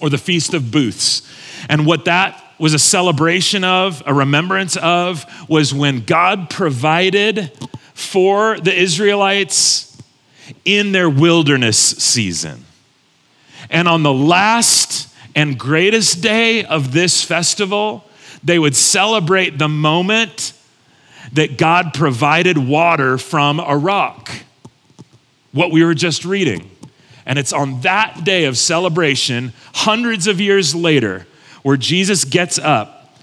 or 0.00 0.10
the 0.10 0.18
Feast 0.18 0.52
of 0.52 0.70
Booths. 0.70 1.22
And 1.72 1.86
what 1.86 2.04
that 2.04 2.38
was 2.58 2.74
a 2.74 2.78
celebration 2.78 3.64
of, 3.64 4.02
a 4.04 4.12
remembrance 4.12 4.76
of, 4.76 5.24
was 5.48 5.72
when 5.72 6.04
God 6.04 6.50
provided 6.50 7.50
for 7.94 8.60
the 8.60 8.78
Israelites 8.78 9.96
in 10.66 10.92
their 10.92 11.08
wilderness 11.08 11.78
season. 11.78 12.66
And 13.70 13.88
on 13.88 14.02
the 14.02 14.12
last 14.12 15.08
and 15.34 15.58
greatest 15.58 16.22
day 16.22 16.62
of 16.62 16.92
this 16.92 17.24
festival, 17.24 18.04
they 18.44 18.58
would 18.58 18.76
celebrate 18.76 19.56
the 19.56 19.70
moment 19.70 20.52
that 21.32 21.56
God 21.56 21.94
provided 21.94 22.58
water 22.58 23.16
from 23.16 23.60
a 23.60 23.78
rock. 23.78 24.30
What 25.52 25.70
we 25.70 25.82
were 25.82 25.94
just 25.94 26.26
reading. 26.26 26.70
And 27.24 27.38
it's 27.38 27.54
on 27.54 27.80
that 27.80 28.24
day 28.24 28.44
of 28.44 28.58
celebration, 28.58 29.54
hundreds 29.72 30.26
of 30.26 30.38
years 30.38 30.74
later, 30.74 31.26
where 31.62 31.76
Jesus 31.76 32.24
gets 32.24 32.58
up 32.58 33.18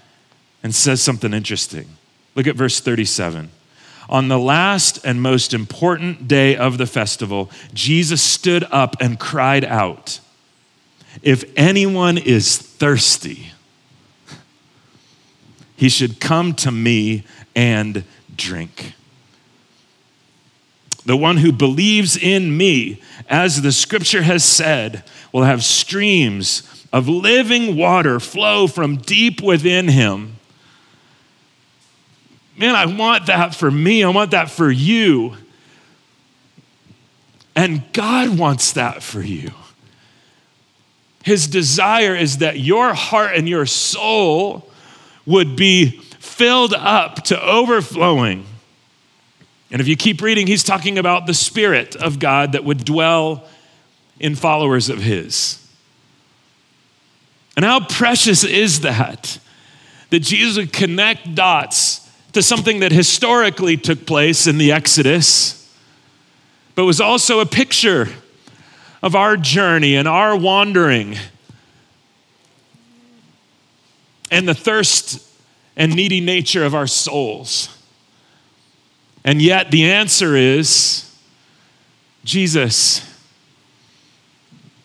and 0.62 0.74
says 0.74 1.02
something 1.02 1.32
interesting. 1.32 1.86
Look 2.34 2.46
at 2.46 2.56
verse 2.56 2.80
37. 2.80 3.50
On 4.08 4.28
the 4.28 4.38
last 4.38 4.98
and 5.04 5.22
most 5.22 5.54
important 5.54 6.26
day 6.26 6.56
of 6.56 6.78
the 6.78 6.86
festival, 6.86 7.50
Jesus 7.72 8.20
stood 8.20 8.64
up 8.70 8.96
and 9.00 9.20
cried 9.20 9.64
out, 9.64 10.20
If 11.22 11.44
anyone 11.56 12.18
is 12.18 12.58
thirsty, 12.58 13.52
he 15.76 15.88
should 15.88 16.20
come 16.20 16.54
to 16.54 16.70
me 16.70 17.24
and 17.54 18.04
drink. 18.34 18.94
The 21.06 21.16
one 21.16 21.38
who 21.38 21.52
believes 21.52 22.16
in 22.16 22.56
me, 22.56 23.00
as 23.28 23.62
the 23.62 23.72
scripture 23.72 24.22
has 24.22 24.44
said, 24.44 25.04
will 25.32 25.44
have 25.44 25.64
streams 25.64 26.79
of 26.92 27.08
living 27.08 27.76
water 27.76 28.18
flow 28.18 28.66
from 28.66 28.96
deep 28.96 29.40
within 29.42 29.88
him. 29.88 30.36
Man, 32.56 32.74
I 32.74 32.86
want 32.86 33.26
that 33.26 33.54
for 33.54 33.70
me. 33.70 34.04
I 34.04 34.08
want 34.08 34.32
that 34.32 34.50
for 34.50 34.70
you. 34.70 35.34
And 37.54 37.92
God 37.92 38.38
wants 38.38 38.72
that 38.72 39.02
for 39.02 39.22
you. 39.22 39.50
His 41.24 41.46
desire 41.46 42.14
is 42.14 42.38
that 42.38 42.58
your 42.58 42.94
heart 42.94 43.36
and 43.36 43.48
your 43.48 43.66
soul 43.66 44.68
would 45.26 45.56
be 45.56 45.90
filled 46.18 46.74
up 46.74 47.24
to 47.24 47.40
overflowing. 47.42 48.46
And 49.70 49.80
if 49.80 49.86
you 49.86 49.96
keep 49.96 50.22
reading, 50.22 50.46
he's 50.46 50.64
talking 50.64 50.98
about 50.98 51.26
the 51.26 51.34
Spirit 51.34 51.94
of 51.94 52.18
God 52.18 52.52
that 52.52 52.64
would 52.64 52.84
dwell 52.84 53.44
in 54.18 54.34
followers 54.34 54.88
of 54.88 54.98
his. 54.98 55.59
And 57.56 57.64
how 57.64 57.84
precious 57.84 58.44
is 58.44 58.80
that? 58.80 59.38
That 60.10 60.20
Jesus 60.20 60.56
would 60.56 60.72
connect 60.72 61.34
dots 61.34 62.08
to 62.32 62.42
something 62.42 62.80
that 62.80 62.92
historically 62.92 63.76
took 63.76 64.06
place 64.06 64.46
in 64.46 64.58
the 64.58 64.72
Exodus, 64.72 65.74
but 66.74 66.84
was 66.84 67.00
also 67.00 67.40
a 67.40 67.46
picture 67.46 68.08
of 69.02 69.14
our 69.14 69.36
journey 69.36 69.96
and 69.96 70.06
our 70.06 70.36
wandering 70.36 71.16
and 74.30 74.48
the 74.48 74.54
thirst 74.54 75.26
and 75.76 75.94
needy 75.94 76.20
nature 76.20 76.64
of 76.64 76.74
our 76.74 76.86
souls. 76.86 77.76
And 79.24 79.42
yet, 79.42 79.70
the 79.70 79.90
answer 79.90 80.36
is 80.36 81.14
Jesus. 82.24 83.06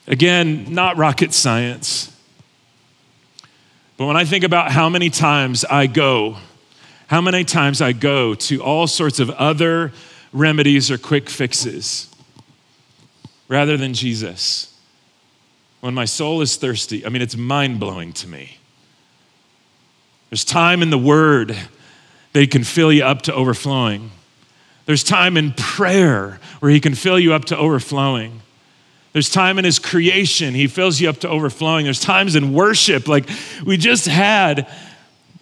Again, 0.07 0.73
not 0.73 0.97
rocket 0.97 1.33
science. 1.33 2.14
But 3.97 4.07
when 4.07 4.17
I 4.17 4.25
think 4.25 4.43
about 4.43 4.71
how 4.71 4.89
many 4.89 5.09
times 5.09 5.63
I 5.65 5.87
go 5.87 6.37
how 7.07 7.21
many 7.21 7.43
times 7.43 7.81
I 7.81 7.91
go 7.91 8.33
to 8.33 8.63
all 8.63 8.87
sorts 8.87 9.19
of 9.19 9.29
other 9.31 9.91
remedies 10.33 10.89
or 10.89 10.97
quick 10.97 11.29
fixes 11.29 12.09
rather 13.47 13.77
than 13.77 13.93
Jesus. 13.93 14.71
When 15.81 15.93
my 15.93 16.05
soul 16.05 16.41
is 16.41 16.55
thirsty, 16.55 17.05
I 17.05 17.09
mean, 17.09 17.21
it's 17.21 17.37
mind 17.37 17.79
blowing 17.79 18.11
to 18.13 18.27
me. 18.27 18.57
There's 20.29 20.43
time 20.43 20.81
in 20.81 20.89
the 20.89 20.97
Word 20.97 21.55
that 22.33 22.51
can 22.51 22.63
fill 22.63 22.91
you 22.91 23.05
up 23.05 23.21
to 23.23 23.33
overflowing. 23.33 24.09
There's 24.87 25.03
time 25.03 25.37
in 25.37 25.53
prayer 25.53 26.39
where 26.59 26.71
He 26.71 26.79
can 26.79 26.95
fill 26.95 27.19
you 27.19 27.33
up 27.33 27.45
to 27.45 27.57
overflowing. 27.57 28.41
There's 29.15 29.29
time 29.29 29.57
in 29.57 29.63
His 29.63 29.79
creation, 29.79 30.53
He 30.53 30.67
fills 30.67 30.99
you 30.99 31.07
up 31.07 31.19
to 31.19 31.29
overflowing. 31.29 31.85
There's 31.85 32.01
times 32.01 32.35
in 32.35 32.51
worship, 32.51 33.07
like 33.07 33.29
we 33.65 33.77
just 33.77 34.07
had 34.07 34.67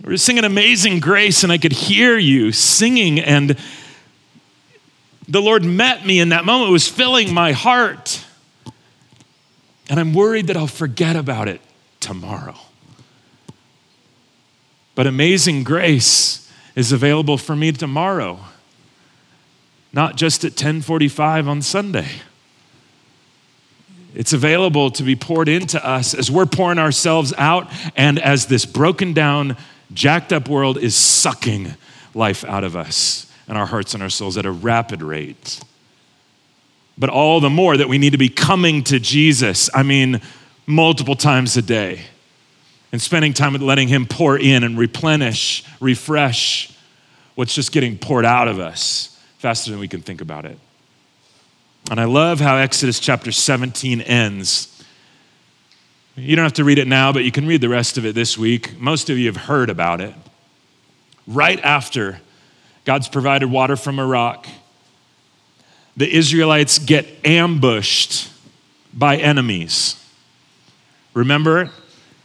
we 0.03 0.11
were 0.11 0.17
singing 0.17 0.43
Amazing 0.43 0.99
Grace, 0.99 1.41
and 1.41 1.51
I 1.51 1.57
could 1.57 1.71
hear 1.71 2.15
you 2.15 2.51
singing, 2.51 3.19
and 3.19 3.57
the 5.27 5.41
Lord 5.41 5.65
met 5.65 6.05
me 6.05 6.19
in 6.19 6.29
that 6.29 6.45
moment. 6.45 6.69
It 6.69 6.73
was 6.73 6.87
filling 6.87 7.33
my 7.33 7.51
heart. 7.51 8.23
And 9.89 9.99
I'm 9.99 10.13
worried 10.13 10.45
that 10.47 10.55
I'll 10.55 10.67
forget 10.67 11.15
about 11.15 11.47
it 11.47 11.59
tomorrow. 11.99 12.57
But 14.93 15.07
Amazing 15.07 15.63
Grace 15.63 16.47
is 16.75 16.91
available 16.91 17.39
for 17.39 17.55
me 17.55 17.71
tomorrow, 17.71 18.37
not 19.91 20.15
just 20.15 20.43
at 20.43 20.51
1045 20.51 21.47
on 21.47 21.63
Sunday. 21.63 22.21
It's 24.15 24.33
available 24.33 24.91
to 24.91 25.03
be 25.03 25.15
poured 25.15 25.49
into 25.49 25.83
us 25.83 26.13
as 26.13 26.29
we're 26.29 26.45
pouring 26.45 26.77
ourselves 26.77 27.33
out 27.37 27.71
and 27.95 28.19
as 28.19 28.45
this 28.45 28.65
broken 28.65 29.13
down, 29.13 29.57
jacked 29.91 30.31
up 30.31 30.47
world 30.47 30.77
is 30.77 30.95
sucking 30.95 31.73
life 32.13 32.45
out 32.45 32.63
of 32.63 32.75
us 32.75 33.31
and 33.47 33.57
our 33.57 33.65
hearts 33.65 33.93
and 33.93 34.03
our 34.03 34.09
souls 34.09 34.37
at 34.37 34.45
a 34.45 34.51
rapid 34.51 35.01
rate. 35.01 35.59
But 36.97 37.09
all 37.09 37.39
the 37.39 37.49
more 37.49 37.75
that 37.75 37.89
we 37.89 37.97
need 37.97 38.11
to 38.11 38.17
be 38.17 38.29
coming 38.29 38.83
to 38.85 38.99
Jesus, 38.99 39.69
I 39.73 39.83
mean, 39.83 40.21
multiple 40.67 41.15
times 41.15 41.57
a 41.57 41.61
day, 41.61 42.01
and 42.91 43.01
spending 43.01 43.33
time 43.33 43.53
with 43.53 43.63
letting 43.63 43.87
Him 43.87 44.05
pour 44.05 44.37
in 44.37 44.63
and 44.63 44.77
replenish, 44.77 45.63
refresh 45.79 46.71
what's 47.33 47.55
just 47.55 47.71
getting 47.71 47.97
poured 47.97 48.25
out 48.25 48.47
of 48.47 48.59
us 48.59 49.19
faster 49.39 49.71
than 49.71 49.79
we 49.79 49.87
can 49.87 50.01
think 50.01 50.21
about 50.21 50.45
it. 50.45 50.59
And 51.91 51.99
I 51.99 52.05
love 52.05 52.39
how 52.39 52.55
Exodus 52.55 52.99
chapter 52.99 53.31
17 53.31 54.01
ends. 54.01 54.69
You 56.15 56.35
don't 56.35 56.43
have 56.43 56.53
to 56.53 56.63
read 56.63 56.79
it 56.79 56.87
now, 56.87 57.11
but 57.11 57.25
you 57.25 57.31
can 57.31 57.45
read 57.45 57.59
the 57.59 57.69
rest 57.69 57.97
of 57.97 58.05
it 58.05 58.15
this 58.15 58.37
week. 58.37 58.79
Most 58.79 59.09
of 59.09 59.17
you 59.17 59.25
have 59.25 59.35
heard 59.35 59.69
about 59.69 59.99
it. 59.99 60.13
Right 61.27 61.59
after 61.61 62.21
God's 62.85 63.09
provided 63.09 63.51
water 63.51 63.75
from 63.75 63.99
a 63.99 64.05
rock, 64.05 64.47
the 65.97 66.09
Israelites 66.09 66.79
get 66.79 67.05
ambushed 67.25 68.31
by 68.93 69.17
enemies. 69.17 70.01
Remember, 71.13 71.69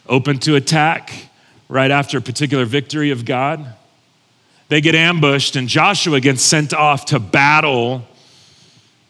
open 0.09 0.38
to 0.40 0.55
attack 0.55 1.31
right 1.68 1.90
after 1.90 2.18
a 2.18 2.23
particular 2.23 2.64
victory 2.64 3.11
of 3.11 3.25
God. 3.25 3.75
They 4.68 4.81
get 4.81 4.94
ambushed, 4.94 5.57
and 5.57 5.68
Joshua 5.68 6.21
gets 6.21 6.42
sent 6.42 6.73
off 6.73 7.07
to 7.07 7.18
battle 7.18 8.05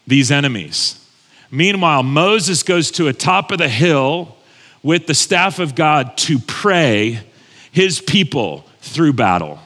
these 0.09 0.31
enemies. 0.31 0.95
Meanwhile, 1.51 2.03
Moses 2.03 2.63
goes 2.63 2.91
to 2.91 3.07
a 3.07 3.13
top 3.13 3.51
of 3.51 3.57
the 3.57 3.69
hill 3.69 4.35
with 4.83 5.07
the 5.07 5.13
staff 5.13 5.59
of 5.59 5.75
God 5.75 6.17
to 6.17 6.39
pray 6.39 7.21
his 7.71 8.01
people 8.01 8.65
through 8.81 9.13
battle. 9.13 9.59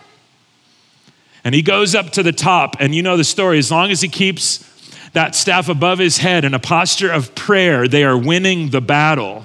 And 1.44 1.54
he 1.54 1.62
goes 1.62 1.94
up 1.94 2.12
to 2.12 2.24
the 2.24 2.32
top, 2.32 2.78
and 2.80 2.96
you 2.96 3.02
know 3.02 3.18
the 3.18 3.24
story. 3.24 3.58
As 3.58 3.70
long 3.70 3.92
as 3.92 4.02
he 4.02 4.08
keeps 4.08 4.70
that 5.12 5.36
staff 5.36 5.70
above 5.70 6.00
his 6.00 6.18
head 6.18 6.46
in 6.46 6.54
a 6.54 6.60
posture 6.60 7.12
of 7.12 7.36
prayer, 7.36 7.88
they 7.88 8.04
are 8.04 8.18
winning 8.18 8.70
the 8.70 8.82
battle. 8.82 9.44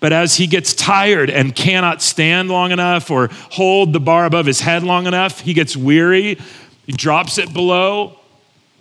But 0.00 0.12
as 0.12 0.36
he 0.36 0.46
gets 0.46 0.74
tired 0.74 1.30
and 1.30 1.54
cannot 1.54 2.02
stand 2.02 2.48
long 2.48 2.72
enough 2.72 3.10
or 3.10 3.28
hold 3.50 3.92
the 3.92 4.00
bar 4.00 4.26
above 4.26 4.46
his 4.46 4.60
head 4.60 4.82
long 4.82 5.06
enough, 5.06 5.40
he 5.40 5.52
gets 5.52 5.76
weary, 5.76 6.38
he 6.86 6.92
drops 6.92 7.38
it 7.38 7.52
below, 7.52 8.18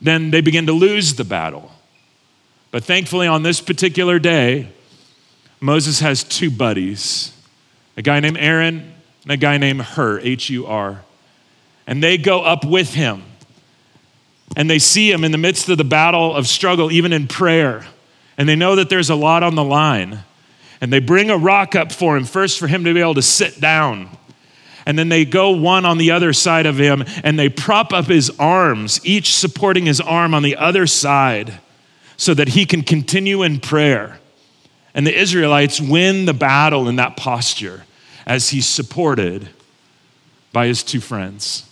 then 0.03 0.31
they 0.31 0.41
begin 0.41 0.67
to 0.67 0.73
lose 0.73 1.15
the 1.15 1.23
battle. 1.23 1.71
But 2.71 2.83
thankfully, 2.83 3.25
on 3.25 3.43
this 3.43 3.61
particular 3.61 4.19
day, 4.19 4.67
Moses 5.59 6.01
has 6.01 6.23
two 6.23 6.51
buddies 6.51 7.31
a 7.95 8.01
guy 8.01 8.19
named 8.19 8.37
Aaron 8.39 8.91
and 9.23 9.31
a 9.31 9.37
guy 9.37 9.57
named 9.57 9.81
Hur, 9.81 10.19
H 10.19 10.49
U 10.49 10.65
R. 10.65 11.03
And 11.85 12.01
they 12.01 12.17
go 12.17 12.41
up 12.41 12.65
with 12.65 12.93
him. 12.93 13.23
And 14.55 14.69
they 14.69 14.79
see 14.79 15.11
him 15.11 15.23
in 15.23 15.31
the 15.31 15.37
midst 15.37 15.69
of 15.69 15.77
the 15.77 15.83
battle 15.83 16.35
of 16.35 16.47
struggle, 16.47 16.91
even 16.91 17.13
in 17.13 17.27
prayer. 17.27 17.85
And 18.37 18.49
they 18.49 18.55
know 18.55 18.75
that 18.75 18.89
there's 18.89 19.09
a 19.09 19.15
lot 19.15 19.43
on 19.43 19.55
the 19.55 19.63
line. 19.63 20.19
And 20.81 20.91
they 20.91 20.99
bring 20.99 21.29
a 21.29 21.37
rock 21.37 21.75
up 21.75 21.91
for 21.91 22.17
him, 22.17 22.25
first 22.25 22.59
for 22.59 22.67
him 22.67 22.83
to 22.83 22.93
be 22.93 22.99
able 22.99 23.13
to 23.13 23.21
sit 23.21 23.61
down 23.61 24.09
and 24.85 24.97
then 24.97 25.09
they 25.09 25.25
go 25.25 25.51
one 25.51 25.85
on 25.85 25.97
the 25.97 26.11
other 26.11 26.33
side 26.33 26.65
of 26.65 26.77
him 26.77 27.03
and 27.23 27.37
they 27.37 27.49
prop 27.49 27.93
up 27.93 28.05
his 28.05 28.29
arms, 28.39 28.99
each 29.03 29.35
supporting 29.35 29.85
his 29.85 30.01
arm 30.01 30.33
on 30.33 30.43
the 30.43 30.55
other 30.55 30.87
side, 30.87 31.59
so 32.17 32.33
that 32.33 32.49
he 32.49 32.65
can 32.65 32.83
continue 32.83 33.43
in 33.43 33.59
prayer. 33.59 34.19
And 34.93 35.07
the 35.07 35.17
Israelites 35.17 35.81
win 35.81 36.25
the 36.25 36.33
battle 36.33 36.87
in 36.87 36.97
that 36.97 37.17
posture 37.17 37.85
as 38.25 38.49
he's 38.49 38.67
supported 38.67 39.49
by 40.51 40.67
his 40.67 40.83
two 40.83 41.01
friends. 41.01 41.69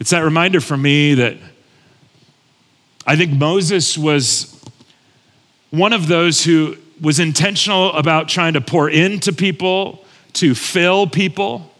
It's 0.00 0.10
that 0.10 0.20
reminder 0.20 0.60
for 0.60 0.76
me 0.76 1.14
that 1.14 1.36
I 3.06 3.16
think 3.16 3.32
Moses 3.32 3.98
was 3.98 4.62
one 5.70 5.92
of 5.92 6.08
those 6.08 6.44
who 6.44 6.76
was 7.00 7.20
intentional 7.20 7.92
about 7.92 8.28
trying 8.28 8.54
to 8.54 8.60
pour 8.60 8.90
into 8.90 9.32
people, 9.32 10.04
to 10.34 10.54
fill 10.54 11.06
people. 11.06 11.70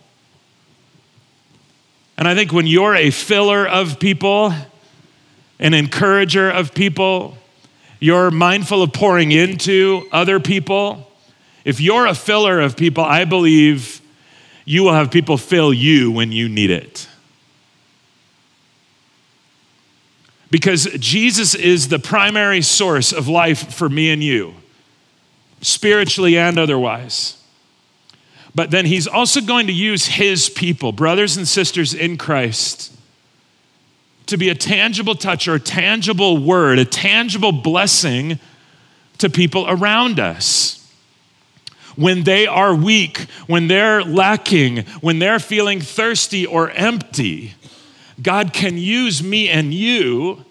And 2.16 2.26
I 2.26 2.34
think 2.34 2.52
when 2.52 2.66
you're 2.66 2.94
a 2.94 3.10
filler 3.10 3.66
of 3.66 4.00
people, 4.00 4.52
an 5.58 5.74
encourager 5.74 6.50
of 6.50 6.74
people, 6.74 7.36
you're 8.00 8.30
mindful 8.30 8.82
of 8.82 8.92
pouring 8.92 9.32
into 9.32 10.06
other 10.12 10.38
people. 10.40 11.10
If 11.64 11.80
you're 11.80 12.06
a 12.06 12.14
filler 12.14 12.60
of 12.60 12.76
people, 12.76 13.04
I 13.04 13.24
believe 13.24 14.00
you 14.64 14.84
will 14.84 14.92
have 14.92 15.10
people 15.10 15.36
fill 15.36 15.72
you 15.72 16.10
when 16.10 16.30
you 16.30 16.48
need 16.48 16.70
it. 16.70 17.08
Because 20.50 20.88
Jesus 20.98 21.54
is 21.54 21.88
the 21.88 21.98
primary 21.98 22.62
source 22.62 23.12
of 23.12 23.28
life 23.28 23.74
for 23.74 23.88
me 23.88 24.10
and 24.10 24.22
you 24.22 24.54
spiritually 25.60 26.38
and 26.38 26.58
otherwise. 26.58 27.42
But 28.54 28.70
then 28.70 28.86
he's 28.86 29.06
also 29.06 29.40
going 29.40 29.66
to 29.68 29.72
use 29.72 30.06
his 30.06 30.48
people, 30.48 30.92
brothers 30.92 31.36
and 31.36 31.46
sisters 31.46 31.94
in 31.94 32.16
Christ, 32.16 32.92
to 34.26 34.36
be 34.36 34.48
a 34.48 34.54
tangible 34.54 35.14
touch 35.14 35.48
or 35.48 35.54
a 35.54 35.60
tangible 35.60 36.42
word, 36.42 36.78
a 36.78 36.84
tangible 36.84 37.52
blessing 37.52 38.38
to 39.18 39.30
people 39.30 39.66
around 39.68 40.18
us. 40.20 40.74
When 41.96 42.22
they 42.22 42.46
are 42.46 42.74
weak, 42.74 43.26
when 43.46 43.68
they're 43.68 44.02
lacking, 44.04 44.84
when 45.00 45.18
they're 45.18 45.40
feeling 45.40 45.80
thirsty 45.80 46.46
or 46.46 46.70
empty, 46.70 47.54
God 48.20 48.52
can 48.52 48.78
use 48.78 49.22
me 49.22 49.48
and 49.48 49.72
you 49.74 50.44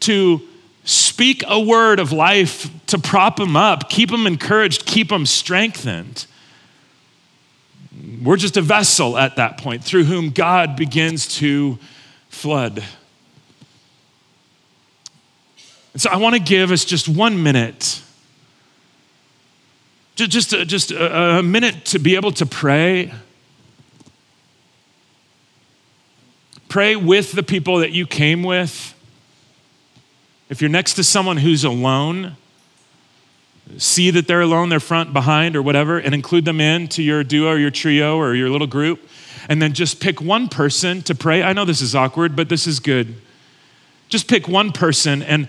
to 0.00 0.40
Speak 0.84 1.42
a 1.46 1.58
word 1.58 1.98
of 1.98 2.12
life 2.12 2.70
to 2.86 2.98
prop 2.98 3.36
them 3.36 3.56
up, 3.56 3.88
keep 3.88 4.10
them 4.10 4.26
encouraged, 4.26 4.84
keep 4.84 5.08
them 5.08 5.24
strengthened. 5.24 6.26
We're 8.22 8.36
just 8.36 8.56
a 8.56 8.62
vessel 8.62 9.16
at 9.16 9.36
that 9.36 9.56
point 9.56 9.82
through 9.82 10.04
whom 10.04 10.30
God 10.30 10.76
begins 10.76 11.26
to 11.38 11.78
flood. 12.28 12.84
And 15.94 16.02
so 16.02 16.10
I 16.10 16.16
want 16.16 16.34
to 16.34 16.40
give 16.40 16.70
us 16.70 16.84
just 16.84 17.08
one 17.08 17.42
minute, 17.42 18.02
just, 20.16 20.52
uh, 20.52 20.64
just, 20.64 20.88
just 20.88 20.90
a, 20.90 21.38
a 21.38 21.42
minute 21.42 21.84
to 21.86 21.98
be 21.98 22.16
able 22.16 22.32
to 22.32 22.44
pray. 22.44 23.12
Pray 26.68 26.96
with 26.96 27.32
the 27.32 27.44
people 27.44 27.78
that 27.78 27.92
you 27.92 28.06
came 28.06 28.42
with. 28.42 28.93
If 30.54 30.62
you're 30.62 30.70
next 30.70 30.94
to 30.94 31.02
someone 31.02 31.38
who's 31.38 31.64
alone, 31.64 32.36
see 33.76 34.10
that 34.10 34.28
they're 34.28 34.42
alone, 34.42 34.68
they're 34.68 34.78
front, 34.78 35.12
behind, 35.12 35.56
or 35.56 35.62
whatever, 35.62 35.98
and 35.98 36.14
include 36.14 36.44
them 36.44 36.60
in 36.60 36.86
to 36.90 37.02
your 37.02 37.24
duo 37.24 37.48
or 37.48 37.58
your 37.58 37.72
trio 37.72 38.16
or 38.16 38.36
your 38.36 38.48
little 38.48 38.68
group. 38.68 39.00
And 39.48 39.60
then 39.60 39.72
just 39.72 40.00
pick 40.00 40.20
one 40.20 40.48
person 40.48 41.02
to 41.02 41.14
pray. 41.16 41.42
I 41.42 41.54
know 41.54 41.64
this 41.64 41.80
is 41.80 41.96
awkward, 41.96 42.36
but 42.36 42.48
this 42.48 42.68
is 42.68 42.78
good. 42.78 43.16
Just 44.08 44.28
pick 44.28 44.46
one 44.46 44.70
person, 44.70 45.24
and 45.24 45.48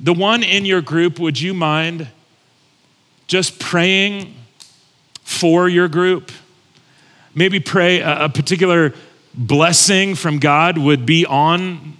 the 0.00 0.14
one 0.14 0.44
in 0.44 0.64
your 0.64 0.80
group, 0.80 1.18
would 1.18 1.40
you 1.40 1.52
mind 1.52 2.06
just 3.26 3.58
praying 3.58 4.32
for 5.24 5.68
your 5.68 5.88
group? 5.88 6.30
Maybe 7.34 7.58
pray 7.58 7.98
a, 7.98 8.26
a 8.26 8.28
particular 8.28 8.94
blessing 9.34 10.14
from 10.14 10.38
God 10.38 10.78
would 10.78 11.04
be 11.04 11.26
on 11.26 11.96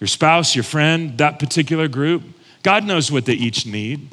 your 0.00 0.08
spouse, 0.08 0.54
your 0.54 0.64
friend, 0.64 1.18
that 1.18 1.38
particular 1.38 1.88
group. 1.88 2.22
God 2.62 2.84
knows 2.84 3.10
what 3.10 3.24
they 3.24 3.34
each 3.34 3.66
need. 3.66 4.08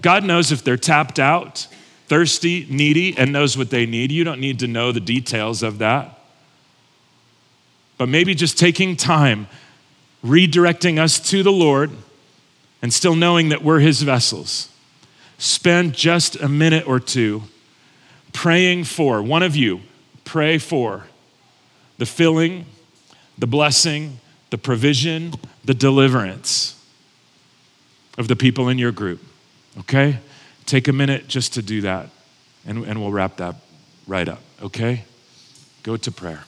God 0.00 0.24
knows 0.24 0.52
if 0.52 0.62
they're 0.62 0.76
tapped 0.76 1.18
out, 1.18 1.66
thirsty, 2.06 2.66
needy, 2.70 3.16
and 3.16 3.32
knows 3.32 3.56
what 3.56 3.70
they 3.70 3.86
need. 3.86 4.12
You 4.12 4.24
don't 4.24 4.40
need 4.40 4.58
to 4.60 4.66
know 4.66 4.92
the 4.92 5.00
details 5.00 5.62
of 5.62 5.78
that. 5.78 6.18
But 7.96 8.08
maybe 8.08 8.34
just 8.34 8.58
taking 8.58 8.96
time, 8.96 9.48
redirecting 10.24 10.98
us 10.98 11.18
to 11.30 11.42
the 11.42 11.52
Lord, 11.52 11.90
and 12.80 12.92
still 12.92 13.16
knowing 13.16 13.48
that 13.48 13.62
we're 13.62 13.80
His 13.80 14.02
vessels. 14.02 14.68
Spend 15.36 15.94
just 15.94 16.36
a 16.36 16.48
minute 16.48 16.86
or 16.86 17.00
two 17.00 17.44
praying 18.32 18.84
for, 18.84 19.20
one 19.20 19.42
of 19.42 19.56
you, 19.56 19.80
pray 20.24 20.58
for 20.58 21.04
the 21.98 22.06
filling, 22.06 22.66
the 23.36 23.46
blessing, 23.46 24.20
the 24.50 24.58
provision, 24.58 25.34
the 25.64 25.74
deliverance 25.74 26.74
of 28.16 28.28
the 28.28 28.36
people 28.36 28.68
in 28.68 28.78
your 28.78 28.92
group. 28.92 29.22
Okay? 29.80 30.18
Take 30.66 30.88
a 30.88 30.92
minute 30.92 31.28
just 31.28 31.54
to 31.54 31.62
do 31.62 31.80
that, 31.82 32.10
and, 32.66 32.84
and 32.84 33.00
we'll 33.00 33.12
wrap 33.12 33.36
that 33.38 33.56
right 34.06 34.28
up, 34.28 34.40
okay? 34.62 35.04
Go 35.82 35.96
to 35.96 36.10
prayer. 36.10 36.44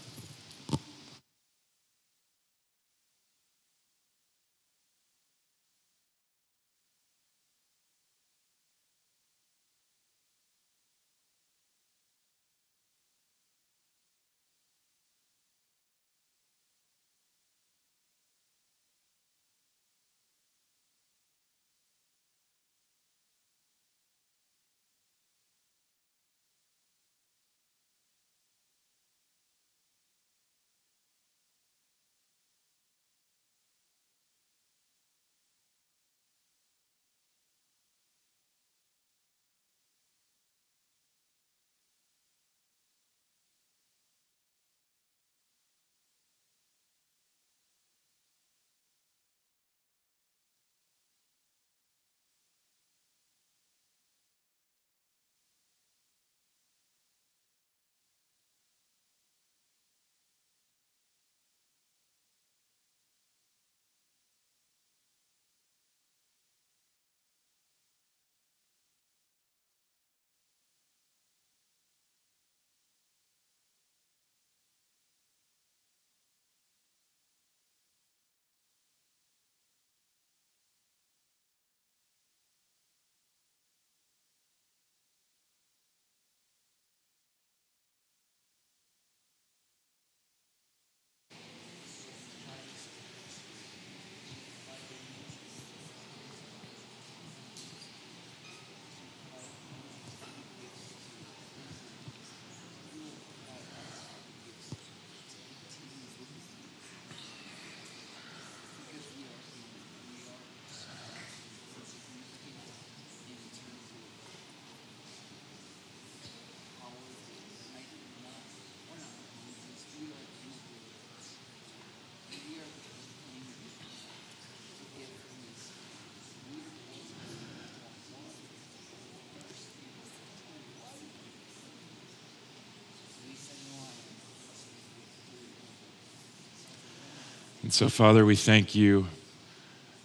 And 137.70 137.74
so, 137.76 137.88
Father, 137.88 138.24
we 138.24 138.34
thank 138.34 138.74
you. 138.74 139.06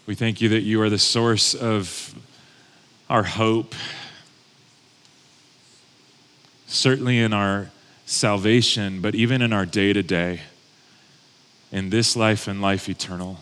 We 0.05 0.13
thank 0.13 0.39
you 0.39 0.49
that 0.49 0.61
you 0.61 0.80
are 0.84 0.89
the 0.91 0.99
source 0.99 1.55
of 1.55 2.13
our 3.09 3.24
hope, 3.24 3.74
certainly 6.68 7.18
in 7.18 7.34
our 7.34 7.72
salvation, 8.05 9.01
but 9.01 9.16
even 9.16 9.41
in 9.41 9.51
our 9.51 9.66
day 9.66 9.93
to 9.93 10.03
day, 10.03 10.41
in 11.72 11.89
this 11.89 12.16
life 12.16 12.47
and 12.47 12.61
life 12.61 12.88
eternal. 12.88 13.39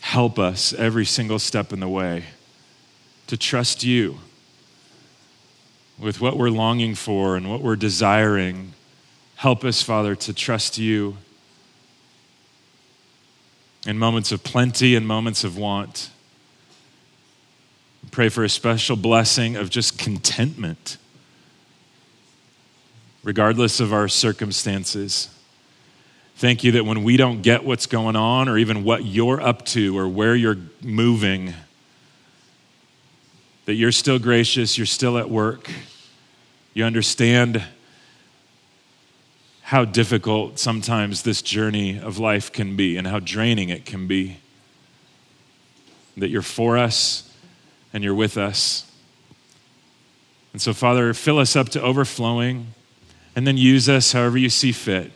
Help 0.00 0.38
us 0.38 0.72
every 0.72 1.04
single 1.04 1.38
step 1.38 1.74
in 1.74 1.80
the 1.80 1.90
way 1.90 2.24
to 3.26 3.36
trust 3.36 3.84
you 3.84 4.16
with 5.98 6.22
what 6.22 6.38
we're 6.38 6.48
longing 6.48 6.94
for 6.94 7.36
and 7.36 7.50
what 7.50 7.60
we're 7.60 7.76
desiring. 7.76 8.72
Help 9.36 9.62
us, 9.62 9.82
Father, 9.82 10.16
to 10.16 10.32
trust 10.32 10.78
you 10.78 11.18
in 13.88 13.98
moments 13.98 14.32
of 14.32 14.44
plenty 14.44 14.94
and 14.94 15.08
moments 15.08 15.44
of 15.44 15.56
want. 15.56 16.10
Pray 18.10 18.28
for 18.28 18.44
a 18.44 18.48
special 18.48 18.96
blessing 18.96 19.56
of 19.56 19.70
just 19.70 19.98
contentment, 19.98 20.98
regardless 23.24 23.80
of 23.80 23.94
our 23.94 24.06
circumstances. 24.06 25.30
Thank 26.36 26.64
you 26.64 26.72
that 26.72 26.84
when 26.84 27.02
we 27.02 27.16
don't 27.16 27.40
get 27.40 27.64
what's 27.64 27.86
going 27.86 28.14
on, 28.14 28.50
or 28.50 28.58
even 28.58 28.84
what 28.84 29.06
you're 29.06 29.40
up 29.40 29.64
to, 29.68 29.98
or 29.98 30.06
where 30.06 30.36
you're 30.36 30.58
moving, 30.82 31.54
that 33.64 33.74
you're 33.74 33.90
still 33.90 34.18
gracious, 34.18 34.76
you're 34.76 34.86
still 34.86 35.16
at 35.16 35.30
work, 35.30 35.70
you 36.74 36.84
understand 36.84 37.64
how 39.68 39.84
difficult 39.84 40.58
sometimes 40.58 41.24
this 41.24 41.42
journey 41.42 41.98
of 41.98 42.18
life 42.18 42.50
can 42.50 42.74
be 42.74 42.96
and 42.96 43.06
how 43.06 43.20
draining 43.20 43.68
it 43.68 43.84
can 43.84 44.06
be. 44.06 44.38
That 46.16 46.30
you're 46.30 46.40
for 46.40 46.78
us 46.78 47.30
and 47.92 48.02
you're 48.02 48.14
with 48.14 48.38
us. 48.38 48.90
And 50.54 50.62
so, 50.62 50.72
Father, 50.72 51.12
fill 51.12 51.38
us 51.38 51.54
up 51.54 51.68
to 51.70 51.82
overflowing 51.82 52.68
and 53.36 53.46
then 53.46 53.58
use 53.58 53.90
us 53.90 54.12
however 54.12 54.38
you 54.38 54.48
see 54.48 54.72
fit 54.72 55.12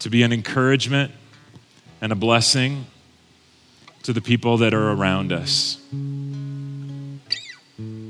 to 0.00 0.10
be 0.10 0.24
an 0.24 0.32
encouragement 0.32 1.12
and 2.00 2.10
a 2.10 2.16
blessing 2.16 2.86
to 4.02 4.12
the 4.12 4.20
people 4.20 4.56
that 4.56 4.74
are 4.74 4.90
around 4.90 5.32
us. 5.32 5.78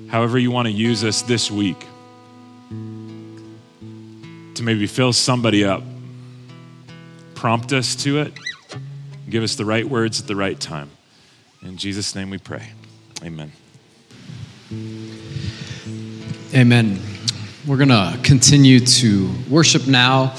However, 0.08 0.38
you 0.38 0.50
want 0.50 0.64
to 0.68 0.72
use 0.72 1.04
us 1.04 1.20
this 1.20 1.50
week 1.50 1.84
to 4.54 4.62
maybe 4.62 4.86
fill 4.86 5.12
somebody 5.12 5.64
up. 5.64 5.82
Prompt 7.34 7.72
us 7.72 7.96
to 8.04 8.20
it. 8.20 8.32
Give 9.28 9.42
us 9.42 9.56
the 9.56 9.64
right 9.64 9.88
words 9.88 10.20
at 10.20 10.26
the 10.26 10.36
right 10.36 10.58
time. 10.58 10.90
In 11.62 11.76
Jesus' 11.76 12.14
name 12.14 12.30
we 12.30 12.38
pray. 12.38 12.68
Amen. 13.22 13.52
Amen. 16.54 17.00
We're 17.66 17.76
going 17.76 17.88
to 17.88 18.18
continue 18.22 18.80
to 18.80 19.30
worship 19.48 19.86
now 19.86 20.34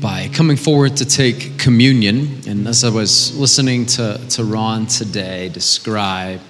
by 0.00 0.28
coming 0.32 0.56
forward 0.56 0.96
to 0.98 1.04
take 1.04 1.58
communion. 1.58 2.40
And 2.46 2.66
as 2.68 2.84
I 2.84 2.90
was 2.90 3.36
listening 3.36 3.86
to, 3.86 4.20
to 4.30 4.44
Ron 4.44 4.86
today 4.86 5.48
describe 5.48 6.40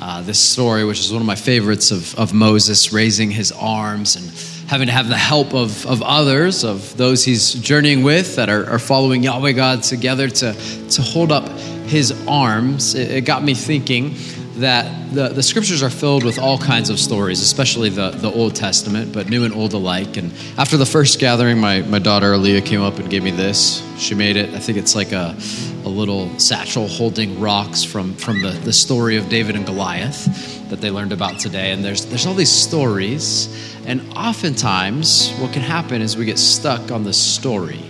uh, 0.00 0.22
this 0.22 0.38
story, 0.38 0.84
which 0.84 1.00
is 1.00 1.12
one 1.12 1.22
of 1.22 1.26
my 1.26 1.36
favorites 1.36 1.90
of, 1.90 2.14
of 2.18 2.34
Moses 2.34 2.92
raising 2.92 3.30
his 3.30 3.52
arms 3.52 4.16
and 4.16 4.53
having 4.66 4.86
to 4.86 4.92
have 4.92 5.08
the 5.08 5.16
help 5.16 5.54
of, 5.54 5.86
of 5.86 6.02
others, 6.02 6.64
of 6.64 6.96
those 6.96 7.24
he's 7.24 7.52
journeying 7.54 8.02
with 8.02 8.36
that 8.36 8.48
are, 8.48 8.68
are 8.68 8.78
following 8.78 9.22
Yahweh 9.22 9.52
God 9.52 9.82
together 9.82 10.28
to, 10.28 10.54
to 10.90 11.02
hold 11.02 11.32
up 11.32 11.48
his 11.86 12.12
arms, 12.26 12.94
it, 12.94 13.10
it 13.10 13.20
got 13.24 13.42
me 13.42 13.54
thinking 13.54 14.16
that 14.56 15.12
the, 15.12 15.28
the 15.28 15.42
scriptures 15.42 15.82
are 15.82 15.90
filled 15.90 16.24
with 16.24 16.38
all 16.38 16.58
kinds 16.58 16.90
of 16.90 16.98
stories, 16.98 17.40
especially 17.40 17.88
the, 17.88 18.10
the 18.10 18.30
Old 18.30 18.54
Testament, 18.54 19.12
but 19.12 19.28
new 19.28 19.44
and 19.44 19.52
old 19.52 19.72
alike. 19.72 20.16
And 20.16 20.32
after 20.56 20.76
the 20.76 20.86
first 20.86 21.18
gathering, 21.18 21.58
my, 21.58 21.82
my 21.82 21.98
daughter 21.98 22.32
Aaliyah 22.32 22.64
came 22.64 22.80
up 22.80 22.98
and 22.98 23.10
gave 23.10 23.24
me 23.24 23.32
this. 23.32 23.82
She 23.98 24.14
made 24.14 24.36
it, 24.36 24.54
I 24.54 24.58
think 24.58 24.78
it's 24.78 24.94
like 24.94 25.12
a, 25.12 25.36
a 25.84 25.88
little 25.88 26.38
satchel 26.38 26.86
holding 26.86 27.40
rocks 27.40 27.82
from, 27.82 28.14
from 28.14 28.42
the, 28.42 28.50
the 28.50 28.72
story 28.72 29.16
of 29.16 29.28
David 29.28 29.56
and 29.56 29.66
Goliath 29.66 30.68
that 30.70 30.80
they 30.80 30.90
learned 30.90 31.12
about 31.12 31.40
today. 31.40 31.72
And 31.72 31.84
there's, 31.84 32.06
there's 32.06 32.26
all 32.26 32.34
these 32.34 32.52
stories. 32.52 33.76
And 33.86 34.02
oftentimes, 34.16 35.32
what 35.38 35.52
can 35.52 35.62
happen 35.62 36.00
is 36.00 36.16
we 36.16 36.24
get 36.24 36.38
stuck 36.38 36.90
on 36.92 37.02
the 37.04 37.12
story, 37.12 37.82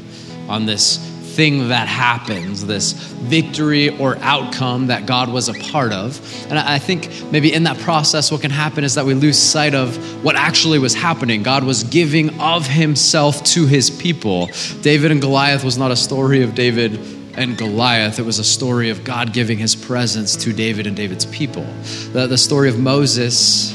on 0.49 0.67
this 0.67 1.14
thing 1.35 1.69
that 1.69 1.89
happens, 1.89 2.65
this 2.65 2.93
victory 2.93 3.97
or 3.99 4.17
outcome 4.19 4.87
that 4.89 5.07
God 5.07 5.29
was 5.29 5.49
a 5.49 5.55
part 5.55 5.93
of. 5.93 6.21
And 6.49 6.59
I 6.59 6.79
think 6.79 7.11
maybe 7.31 7.53
in 7.53 7.65
that 7.65 7.79
process, 7.79 8.31
what 8.31 8.41
can 8.41 8.51
happen 8.51 8.85
is 8.85 8.95
that 8.95 9.05
we 9.05 9.15
lose 9.15 9.39
sight 9.39 9.75
of 9.75 9.97
what 10.25 10.37
actually 10.37 10.79
was 10.79 10.95
happening. 10.95 11.43
God 11.43 11.65
was 11.65 11.85
giving 11.85 12.41
of 12.41 12.67
himself 12.67 13.43
to 13.45 13.67
his 13.67 13.91
people. 13.91 14.49
David 14.81 15.11
and 15.11 15.21
Goliath 15.21 15.65
was 15.65 15.77
not 15.77 15.91
a 15.91 15.97
story 15.97 16.43
of 16.43 16.55
David 16.55 17.01
and 17.37 17.59
Goliath, 17.59 18.21
it 18.21 18.25
was 18.25 18.39
a 18.39 18.45
story 18.45 18.91
of 18.91 19.03
God 19.03 19.33
giving 19.33 19.59
his 19.59 19.75
presence 19.75 20.37
to 20.37 20.53
David 20.53 20.87
and 20.87 20.97
David's 20.97 21.27
people. 21.27 21.65
The, 22.13 22.29
the 22.29 22.39
story 22.39 22.69
of 22.69 22.79
Moses 22.79 23.75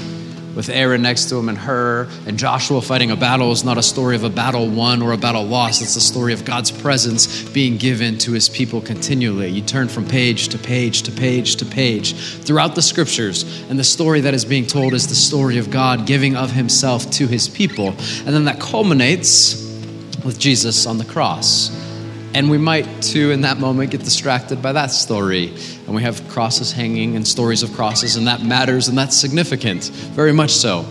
with 0.56 0.70
Aaron 0.70 1.02
next 1.02 1.30
to 1.30 1.38
him 1.38 1.50
and 1.50 1.58
Hur 1.58 2.08
and 2.26 2.38
Joshua 2.38 2.82
fighting 2.82 3.12
a 3.12 3.16
battle 3.16 3.52
is 3.52 3.64
not 3.64 3.78
a 3.78 3.84
story 3.84 4.16
of 4.16 4.24
a 4.24 4.30
battle 4.30 4.68
won 4.68 5.02
or 5.02 5.14
a 5.14 5.18
battle 5.18 5.44
lost. 5.44 5.82
It's 5.82 5.96
the 5.96 6.02
story 6.02 6.34
of 6.34 6.46
God's 6.46 6.72
presence 6.72 7.48
being 7.50 7.78
given 7.78 8.18
to 8.20 8.32
his 8.32 8.50
people 8.50 8.82
continually. 8.82 9.50
You 9.50 9.62
turn 9.62 9.88
from 9.88 10.08
page 10.08 10.50
to 10.50 10.58
page 10.58 11.04
to 11.04 11.12
page 11.12 11.58
to 11.58 11.66
page 11.66 12.16
throughout 12.16 12.76
the 12.76 12.82
scriptures, 12.82 13.44
and 13.70 13.80
the 13.80 13.84
story 13.84 14.22
that 14.22 14.34
is 14.34 14.46
being 14.46 14.66
told 14.66 14.94
is 14.94 15.08
the 15.08 15.16
story 15.16 15.58
of 15.58 15.70
God 15.70 16.06
giving 16.06 16.36
of 16.36 16.52
himself 16.52 17.10
to 17.12 17.28
his 17.28 17.48
people. 17.48 17.90
And 17.90 18.28
then 18.28 18.46
that 18.46 18.60
culminates 18.60 19.66
with 20.24 20.40
Jesus 20.40 20.86
on 20.86 20.98
the 20.98 21.06
cross. 21.06 21.89
And 22.34 22.50
we 22.50 22.60
might, 22.60 23.02
too, 23.02 23.32
in 23.32 23.42
that 23.42 23.58
moment, 23.58 23.92
get 23.92 24.04
distracted 24.04 24.62
by 24.62 24.74
that 24.74 24.92
story. 24.92 25.48
And 25.88 25.96
we 25.96 26.04
have 26.04 26.28
crosses 26.30 26.72
hanging 26.72 27.16
and 27.16 27.28
stories 27.28 27.64
of 27.64 27.74
crosses, 27.74 28.16
and 28.16 28.28
that 28.28 28.44
matters 28.44 28.88
and 28.88 28.98
that's 28.98 29.18
significant, 29.18 29.86
very 30.14 30.32
much 30.32 30.52
so. 30.52 30.86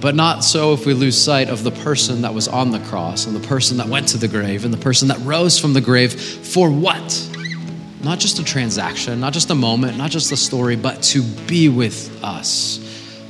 But 0.00 0.14
not 0.14 0.44
so 0.44 0.72
if 0.72 0.86
we 0.86 0.94
lose 0.94 1.20
sight 1.20 1.48
of 1.48 1.64
the 1.64 1.70
person 1.70 2.22
that 2.22 2.32
was 2.32 2.46
on 2.46 2.70
the 2.70 2.78
cross, 2.80 3.26
and 3.26 3.34
the 3.34 3.46
person 3.48 3.78
that 3.78 3.88
went 3.88 4.08
to 4.08 4.18
the 4.18 4.28
grave, 4.28 4.64
and 4.64 4.72
the 4.72 4.78
person 4.78 5.08
that 5.08 5.18
rose 5.20 5.58
from 5.58 5.72
the 5.72 5.80
grave 5.80 6.12
for 6.12 6.70
what? 6.70 7.30
Not 8.02 8.20
just 8.20 8.38
a 8.38 8.44
transaction, 8.44 9.18
not 9.18 9.32
just 9.32 9.50
a 9.50 9.54
moment, 9.54 9.96
not 9.96 10.10
just 10.10 10.30
a 10.30 10.36
story, 10.36 10.76
but 10.76 11.02
to 11.04 11.22
be 11.46 11.70
with 11.70 12.22
us, 12.22 12.78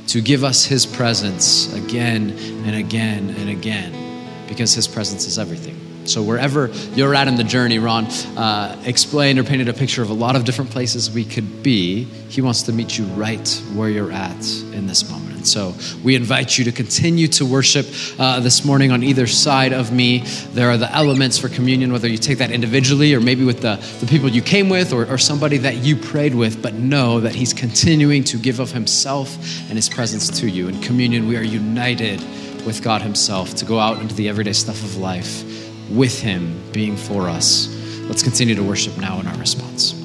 to 0.07 0.21
give 0.21 0.43
us 0.43 0.65
his 0.65 0.85
presence 0.85 1.73
again 1.73 2.31
and 2.65 2.75
again 2.75 3.29
and 3.29 3.49
again, 3.49 4.47
because 4.47 4.73
his 4.73 4.87
presence 4.87 5.25
is 5.25 5.39
everything. 5.39 5.94
So, 6.07 6.21
wherever 6.21 6.67
you're 6.93 7.15
at 7.15 7.27
in 7.27 7.35
the 7.35 7.43
journey, 7.43 7.79
Ron 7.79 8.05
uh, 8.05 8.79
explained 8.85 9.39
or 9.39 9.43
painted 9.43 9.69
a 9.69 9.73
picture 9.73 10.03
of 10.03 10.11
a 10.11 10.13
lot 10.13 10.35
of 10.35 10.45
different 10.45 10.69
places 10.69 11.09
we 11.09 11.25
could 11.25 11.63
be. 11.63 12.03
He 12.03 12.41
wants 12.41 12.63
to 12.63 12.73
meet 12.73 12.95
you 12.97 13.05
right 13.05 13.63
where 13.73 13.89
you're 13.89 14.11
at 14.11 14.47
in 14.71 14.85
this 14.85 15.09
moment. 15.09 15.35
And 15.35 15.47
so, 15.47 15.73
we 16.03 16.15
invite 16.15 16.59
you 16.59 16.65
to 16.65 16.71
continue 16.71 17.27
to 17.29 17.45
worship 17.45 17.87
uh, 18.19 18.39
this 18.39 18.63
morning 18.63 18.91
on 18.91 19.01
either 19.01 19.25
side 19.25 19.73
of 19.73 19.91
me. 19.91 20.19
There 20.53 20.69
are 20.69 20.77
the 20.77 20.91
elements 20.93 21.39
for 21.39 21.49
communion, 21.49 21.91
whether 21.91 22.07
you 22.07 22.19
take 22.19 22.37
that 22.37 22.51
individually 22.51 23.15
or 23.15 23.19
maybe 23.19 23.43
with 23.43 23.61
the, 23.61 23.77
the 23.99 24.05
people 24.05 24.29
you 24.29 24.43
came 24.43 24.69
with 24.69 24.93
or, 24.93 25.07
or 25.07 25.17
somebody 25.17 25.57
that 25.57 25.77
you 25.77 25.95
prayed 25.95 26.35
with, 26.35 26.61
but 26.61 26.75
know 26.75 27.19
that 27.21 27.33
He's 27.33 27.53
continuing 27.53 28.23
to 28.25 28.37
give 28.37 28.59
of 28.59 28.71
Himself 28.71 29.35
and 29.69 29.73
His 29.73 29.89
presence 29.89 30.39
to 30.39 30.47
you. 30.47 30.67
In 30.67 30.79
communion, 30.81 31.27
we 31.27 31.35
are 31.35 31.43
united 31.43 32.19
with 32.63 32.83
God 32.83 33.01
Himself 33.01 33.55
to 33.55 33.65
go 33.65 33.79
out 33.79 34.01
into 34.01 34.13
the 34.13 34.29
everyday 34.29 34.53
stuff 34.53 34.83
of 34.83 34.97
life 34.97 35.54
with 35.89 36.19
Him 36.19 36.61
being 36.71 36.95
for 36.95 37.29
us. 37.29 37.67
Let's 38.07 38.23
continue 38.23 38.55
to 38.55 38.63
worship 38.63 38.97
now 38.97 39.19
in 39.19 39.27
our 39.27 39.37
response. 39.37 40.04